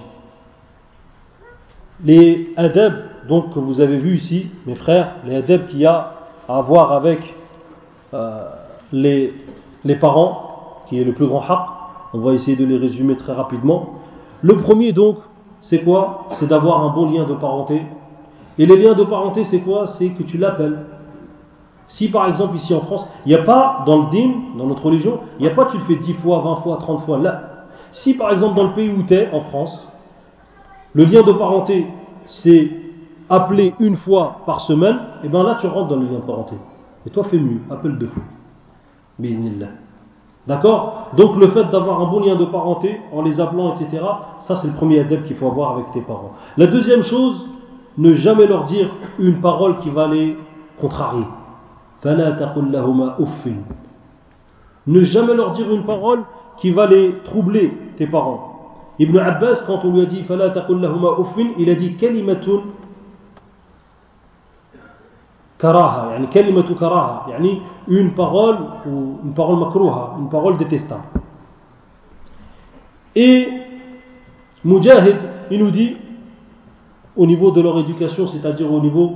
Les 2.04 2.52
adab 2.56 2.94
donc 3.28 3.54
que 3.54 3.58
vous 3.58 3.80
avez 3.80 3.98
vu 3.98 4.16
ici, 4.16 4.46
mes 4.66 4.74
frères, 4.74 5.16
les 5.24 5.36
adab 5.36 5.66
qu'il 5.66 5.80
y 5.80 5.86
a 5.86 6.12
à 6.48 6.60
voir 6.60 6.92
avec 6.92 7.34
euh, 8.12 8.48
les, 8.92 9.32
les 9.84 9.96
parents, 9.96 10.43
qui 10.86 11.00
est 11.00 11.04
le 11.04 11.12
plus 11.12 11.26
grand 11.26 11.40
haq, 11.40 11.60
on 12.12 12.18
va 12.18 12.32
essayer 12.32 12.56
de 12.56 12.64
les 12.64 12.76
résumer 12.76 13.16
très 13.16 13.32
rapidement. 13.32 13.94
Le 14.42 14.56
premier 14.56 14.92
donc, 14.92 15.18
c'est 15.60 15.82
quoi? 15.82 16.26
C'est 16.30 16.46
d'avoir 16.46 16.84
un 16.84 16.94
bon 16.94 17.10
lien 17.10 17.24
de 17.24 17.34
parenté. 17.34 17.82
Et 18.58 18.66
les 18.66 18.76
liens 18.76 18.94
de 18.94 19.04
parenté, 19.04 19.44
c'est 19.44 19.60
quoi? 19.60 19.86
C'est 19.86 20.10
que 20.10 20.22
tu 20.22 20.38
l'appelles. 20.38 20.86
Si 21.86 22.08
par 22.08 22.28
exemple 22.28 22.56
ici 22.56 22.74
en 22.74 22.80
France, 22.80 23.06
il 23.26 23.28
n'y 23.28 23.34
a 23.34 23.42
pas 23.42 23.82
dans 23.86 24.02
le 24.02 24.10
dîme, 24.10 24.56
dans 24.56 24.66
notre 24.66 24.86
religion, 24.86 25.20
il 25.38 25.46
n'y 25.46 25.50
a 25.50 25.54
pas 25.54 25.66
tu 25.66 25.76
le 25.76 25.84
fais 25.84 25.96
10 25.96 26.14
fois, 26.14 26.40
20 26.40 26.56
fois, 26.62 26.76
30 26.78 27.04
fois. 27.04 27.18
Là, 27.18 27.42
si 27.92 28.14
par 28.14 28.32
exemple 28.32 28.56
dans 28.56 28.64
le 28.64 28.72
pays 28.72 28.90
où 28.90 29.02
tu 29.02 29.14
es, 29.14 29.30
en 29.32 29.40
France, 29.42 29.86
le 30.94 31.04
lien 31.04 31.22
de 31.22 31.32
parenté 31.32 31.86
c'est 32.26 32.70
appeler 33.28 33.74
une 33.80 33.96
fois 33.96 34.36
par 34.46 34.60
semaine, 34.62 34.98
et 35.22 35.28
bien 35.28 35.42
là 35.42 35.56
tu 35.60 35.66
rentres 35.66 35.88
dans 35.88 35.96
le 35.96 36.06
lien 36.06 36.18
de 36.18 36.26
parenté. 36.26 36.54
Et 37.06 37.10
toi 37.10 37.24
fais 37.24 37.38
mieux, 37.38 37.60
appelle 37.70 37.98
deux 37.98 38.08
fois. 38.08 38.22
D'accord? 40.46 41.08
Donc 41.16 41.36
le 41.36 41.48
fait 41.48 41.64
d'avoir 41.70 42.02
un 42.02 42.06
bon 42.10 42.20
lien 42.20 42.36
de 42.36 42.44
parenté, 42.44 43.00
en 43.12 43.22
les 43.22 43.40
appelant, 43.40 43.74
etc., 43.74 44.02
ça 44.40 44.56
c'est 44.56 44.68
le 44.68 44.74
premier 44.74 45.00
adepte 45.00 45.26
qu'il 45.26 45.36
faut 45.36 45.46
avoir 45.46 45.72
avec 45.72 45.90
tes 45.92 46.02
parents. 46.02 46.32
La 46.56 46.66
deuxième 46.66 47.02
chose, 47.02 47.48
ne 47.96 48.12
jamais 48.12 48.46
leur 48.46 48.64
dire 48.64 48.90
une 49.18 49.40
parole 49.40 49.78
qui 49.78 49.88
va 49.90 50.08
les 50.08 50.36
contrarier. 50.80 51.24
Ne 54.86 55.00
jamais 55.00 55.34
leur 55.34 55.52
dire 55.52 55.72
une 55.72 55.84
parole 55.84 56.24
qui 56.58 56.70
va 56.70 56.86
les 56.86 57.14
troubler, 57.24 57.72
tes 57.96 58.06
parents. 58.06 58.50
Ibn 58.98 59.18
Abbas, 59.18 59.64
quand 59.66 59.84
on 59.84 59.92
lui 59.92 60.02
a 60.02 60.06
dit 60.06 60.24
il 61.58 61.70
a 61.70 61.74
dit 61.74 61.96
kalimatun 61.96 62.60
karaha, 65.58 66.12
yani 66.12 66.28
kalimatu 66.28 66.74
karaha, 66.74 67.26
yani 67.30 67.62
une 67.88 68.14
parole 68.14 68.58
ou 68.86 69.18
une 69.24 69.34
parole 69.34 69.58
makruha, 69.60 70.16
une 70.18 70.28
parole 70.28 70.56
détestable. 70.56 71.04
Et 73.16 73.48
Mujahid, 74.64 75.16
il 75.50 75.96
au 77.16 77.26
niveau 77.26 77.50
de 77.52 77.60
leur 77.60 77.78
éducation, 77.78 78.26
c'est-à-dire 78.26 78.72
au 78.72 78.80
niveau, 78.80 79.12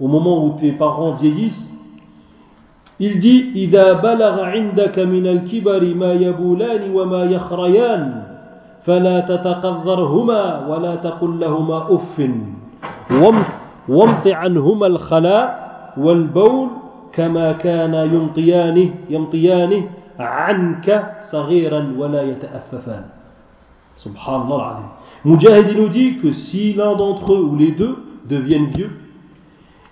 au 0.00 0.08
moment 0.08 0.44
où 0.44 0.56
tes 0.58 0.72
parents 0.72 1.12
vieillissent, 1.12 1.68
il 3.00 3.20
dit 3.20 3.52
إذا 3.54 3.92
بلغ 4.02 4.42
عندك 4.42 4.98
من 4.98 5.26
الكبر 5.26 5.94
ما 5.94 6.12
يبولان 6.12 6.90
وما 6.90 7.24
يخريان 7.24 8.22
فلا 8.82 9.20
تتقذرهما 9.20 10.66
ولا 10.66 10.94
تقل 10.96 11.40
لهما 11.40 11.94
أف 11.94 12.30
وامط 13.88 14.26
عنهما 14.26 14.86
الخلاء 14.86 15.67
والبول 15.97 16.67
كما 17.13 17.51
كان 17.51 17.93
يمطيانه 17.93 18.89
يمطيانه 19.09 19.83
عنك 20.19 20.87
صغيرا 21.31 21.93
ولا 21.97 22.21
يتأففان 22.21 23.05
Subhanallah 23.95 24.57
العظيم 24.57 24.89
Mujahid 25.25 25.77
nous 25.77 25.87
dit 25.89 26.17
que 26.17 26.31
si 26.31 26.73
l'un 26.73 26.95
d'entre 26.95 27.33
eux 27.33 27.43
ou 27.43 27.55
les 27.55 27.71
deux 27.71 27.95
deviennent 28.25 28.67
vieux 28.67 28.91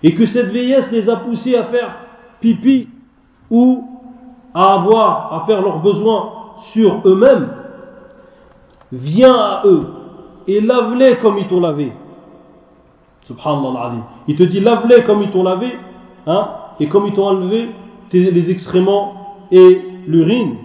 et 0.02 0.14
que 0.14 0.26
cette 0.26 0.50
vieillesse 0.50 0.90
les 0.90 1.08
a 1.08 1.16
poussés 1.16 1.56
à 1.56 1.64
faire 1.64 1.94
pipi 2.40 2.88
ou 3.50 3.84
à 4.52 4.74
avoir 4.74 5.32
à 5.32 5.46
faire 5.46 5.62
leurs 5.62 5.78
besoins 5.78 6.30
sur 6.72 7.00
eux-mêmes, 7.06 7.48
viens 8.90 9.34
à 9.34 9.62
eux 9.64 9.86
et 10.46 10.60
lave-les 10.60 11.16
comme 11.16 11.38
ils 11.38 11.46
t'ont 11.46 11.60
lavé. 11.60 11.92
Subhanallah 13.22 13.92
Il 14.28 14.36
te 14.36 14.42
dit 14.42 14.60
lave-les 14.60 15.04
comme 15.04 15.22
ils 15.22 15.30
t'ont 15.30 15.44
lavé 15.44 15.78
Hein, 16.27 16.49
et 16.79 16.87
comme 16.87 17.07
ils 17.07 17.13
t'ont 17.13 17.27
enlevé 17.27 17.69
les 18.11 18.49
excréments 18.51 19.45
et 19.49 19.81
l'urine, 20.05 20.57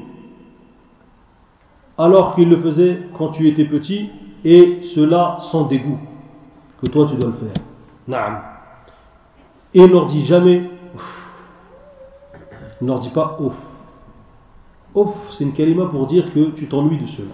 alors 1.97 2.35
qu'ils 2.35 2.49
le 2.49 2.59
faisaient 2.59 2.99
quand 3.17 3.29
tu 3.29 3.49
étais 3.49 3.65
petit, 3.65 4.11
et 4.45 4.81
cela 4.95 5.39
sans 5.53 5.67
dégoût, 5.67 5.99
que 6.81 6.89
toi 6.89 7.07
tu 7.09 7.15
dois 7.15 7.29
le 7.29 7.35
faire. 7.35 7.63
Naam. 8.09 8.41
Et 9.75 9.83
ne 9.83 9.87
leur 9.87 10.07
dit 10.07 10.27
jamais 10.27 10.69
ouf. 10.95 11.29
Ne 12.81 12.89
leur 12.89 12.99
dit 12.99 13.11
pas 13.11 13.39
ouf. 13.41 13.55
Ouf, 14.95 15.15
c'est 15.31 15.45
une 15.45 15.53
kalima 15.53 15.87
pour 15.87 16.07
dire 16.07 16.33
que 16.35 16.51
tu 16.51 16.67
t'ennuies 16.67 16.99
de 16.99 17.07
cela. 17.07 17.33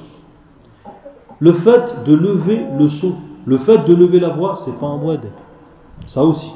Le 1.40 1.54
fait 1.54 2.04
de 2.04 2.14
lever 2.14 2.66
le 2.78 2.88
son, 2.90 3.14
le 3.46 3.58
fait 3.58 3.78
de 3.78 3.94
lever 3.94 4.20
la 4.20 4.28
voix, 4.28 4.56
c'est 4.64 4.78
pas 4.78 4.86
un 4.86 4.98
boîte. 4.98 5.26
Ça 6.06 6.22
aussi. 6.22 6.52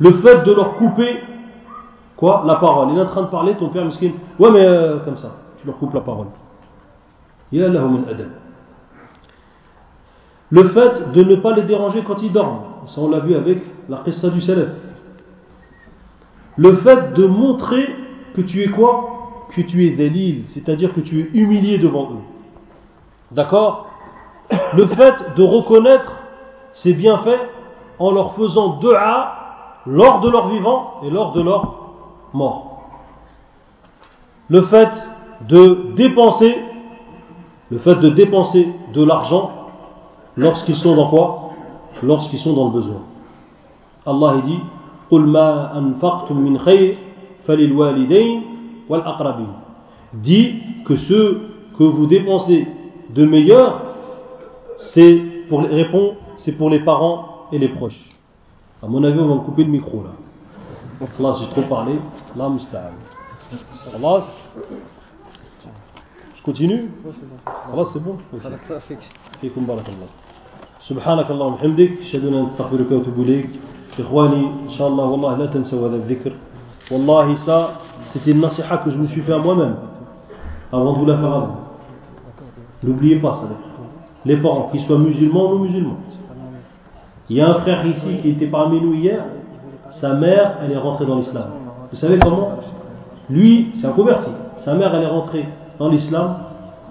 Le 0.00 0.12
fait 0.20 0.44
de 0.44 0.52
leur 0.52 0.76
couper 0.76 1.20
quoi 2.16 2.44
La 2.46 2.56
parole. 2.56 2.88
Il 2.92 2.98
est 2.98 3.02
en 3.02 3.06
train 3.06 3.22
de 3.22 3.28
parler, 3.28 3.54
ton 3.54 3.68
père 3.68 3.84
miskin. 3.84 4.10
Ouais, 4.38 4.50
mais 4.50 4.64
euh, 4.64 4.98
comme 4.98 5.16
ça, 5.16 5.36
tu 5.58 5.66
leur 5.66 5.78
coupes 5.78 5.94
la 5.94 6.00
parole. 6.00 6.26
Le 10.50 10.68
fait 10.68 11.12
de 11.12 11.22
ne 11.24 11.36
pas 11.36 11.52
les 11.54 11.62
déranger 11.62 12.02
quand 12.06 12.22
ils 12.22 12.32
dorment. 12.32 12.60
Ça, 12.86 13.00
on 13.00 13.10
l'a 13.10 13.20
vu 13.20 13.34
avec 13.34 13.62
la 13.88 13.98
qissa 13.98 14.30
du 14.30 14.40
salaf. 14.40 14.68
Le 16.56 16.76
fait 16.76 17.14
de 17.14 17.26
montrer 17.26 17.88
que 18.34 18.40
tu 18.40 18.62
es 18.62 18.68
quoi? 18.68 19.14
Que 19.54 19.62
tu 19.62 19.86
es 19.86 19.90
délil, 19.90 20.44
c'est-à-dire 20.46 20.92
que 20.92 21.00
tu 21.00 21.20
es 21.20 21.30
humilié 21.38 21.78
devant 21.78 22.10
eux. 22.12 22.22
D'accord? 23.30 23.86
Le 24.76 24.86
fait 24.86 25.14
de 25.36 25.42
reconnaître 25.42 26.20
ces 26.72 26.92
bienfaits 26.92 27.48
en 27.98 28.12
leur 28.12 28.34
faisant 28.34 28.78
dua 28.78 29.37
lors 29.88 30.20
de 30.20 30.28
leur 30.28 30.48
vivant 30.48 31.00
et 31.02 31.10
lors 31.10 31.32
de 31.32 31.40
leur 31.40 31.76
mort. 32.34 32.82
Le 34.48 34.62
fait 34.62 34.90
de 35.48 35.92
dépenser, 35.96 36.56
le 37.70 37.78
fait 37.78 37.96
de 37.96 38.10
dépenser 38.10 38.68
de 38.92 39.04
l'argent 39.04 39.50
lorsqu'ils 40.36 40.76
sont 40.76 40.94
dans 40.94 41.08
quoi? 41.08 41.50
Lorsqu'ils 42.02 42.38
sont 42.38 42.54
dans 42.54 42.66
le 42.66 42.72
besoin. 42.72 43.00
Allah 44.06 44.36
dit 44.44 44.58
Dit 50.14 50.54
que 50.84 50.96
ce 50.96 51.38
que 51.76 51.84
vous 51.84 52.06
dépensez 52.06 52.68
de 53.14 53.24
meilleur, 53.24 53.82
c'est 54.94 55.16
pour 55.48 55.62
répond, 55.62 56.14
c'est 56.38 56.52
pour 56.52 56.70
les 56.70 56.80
parents 56.80 57.46
et 57.52 57.58
les 57.58 57.68
proches. 57.68 58.17
À 58.81 58.87
mon 58.87 59.03
avis, 59.03 59.19
on 59.19 59.27
va 59.27 59.35
me 59.35 59.39
couper 59.41 59.63
le 59.63 59.71
micro 59.71 60.03
là. 60.03 61.07
Là, 61.19 61.35
j'ai 61.39 61.49
trop 61.49 61.61
parlé. 61.63 61.99
Là, 62.35 62.49
musta'al. 62.49 62.93
Allah, 63.95 64.23
je 66.35 66.41
continue 66.43 66.89
Allah, 67.71 67.83
c'est 67.93 68.03
bon 68.03 68.17
فيكم 69.41 69.65
بارك 69.65 69.87
الله 69.89 70.09
سبحانك 70.89 71.31
اللهم 71.31 71.53
وبحمدك 71.53 71.91
اشهد 72.01 72.25
ان 72.25 72.33
لا 72.33 72.41
نستغفرك 72.41 72.91
واتوب 72.91 73.19
اليك 73.19 73.49
اخواني 73.99 74.43
ان 74.67 74.69
شاء 74.69 74.87
الله 74.87 75.05
والله 75.05 75.37
لا 75.37 75.45
تنسوا 75.45 75.87
هذا 75.87 75.95
الذكر 75.95 76.33
والله 76.91 77.35
ça 77.45 77.71
c'était 78.13 78.31
une 78.31 78.41
nasiha 78.41 78.77
que 78.77 78.89
je 78.91 78.97
me 78.97 79.07
suis 79.07 79.21
fait 79.21 79.33
à 79.33 79.37
moi-même 79.37 79.75
avant 80.71 80.93
de 80.93 80.99
vous 80.99 81.05
la 81.05 81.17
faire 81.17 81.33
à 81.33 81.39
vous 81.39 82.89
n'oubliez 82.89 83.19
pas 83.19 83.33
ça 83.33 83.49
les 84.25 84.37
parents 84.37 84.69
qu'ils 84.69 84.81
soient 84.81 84.97
musulmans 84.99 85.51
ou 85.51 85.57
non 85.57 85.59
musulmans 85.59 85.97
Il 87.30 87.36
y 87.36 87.40
a 87.40 87.48
un 87.50 87.54
frère 87.60 87.84
ici 87.86 88.18
qui 88.22 88.30
était 88.30 88.46
parmi 88.46 88.80
nous 88.80 88.94
hier, 88.94 89.22
sa 90.00 90.14
mère, 90.14 90.58
elle 90.62 90.72
est 90.72 90.78
rentrée 90.78 91.04
dans 91.06 91.16
l'islam. 91.16 91.50
Vous 91.90 91.96
savez 91.96 92.18
comment? 92.18 92.52
Lui, 93.28 93.72
c'est 93.74 93.86
un 93.86 93.92
converti. 93.92 94.30
Sa 94.58 94.74
mère, 94.74 94.94
elle 94.94 95.02
est 95.02 95.10
rentrée 95.10 95.46
dans 95.78 95.88
l'islam 95.88 96.36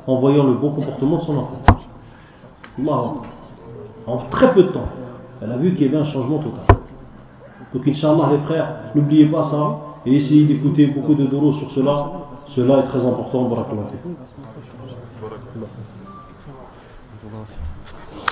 en 0.06 0.16
voyant 0.20 0.44
le 0.44 0.54
bon 0.54 0.72
comportement 0.72 1.18
de 1.18 1.22
son 1.24 1.38
enfant. 1.38 3.22
En 4.06 4.18
très 4.30 4.54
peu 4.54 4.64
de 4.64 4.70
temps, 4.70 4.88
elle 5.42 5.52
a 5.52 5.58
vu 5.58 5.74
qu'il 5.76 5.88
y 5.88 5.90
avait 5.90 5.98
un 5.98 6.12
changement 6.12 6.38
total. 6.38 6.78
Donc, 7.74 7.88
Inch'Allah, 7.88 8.30
les 8.32 8.40
frères, 8.40 8.68
n'oubliez 8.96 9.26
pas 9.26 9.44
ça 9.44 9.78
et 10.06 10.16
essayez 10.16 10.46
d'écouter 10.46 10.88
beaucoup 10.88 11.16
de 11.16 11.26
doros 11.26 11.54
sur 11.54 11.72
cela. 11.72 12.12
Cela 12.56 12.80
est 12.80 12.84
très 12.84 13.04
important. 13.06 13.50
Barakallah. 13.50 13.84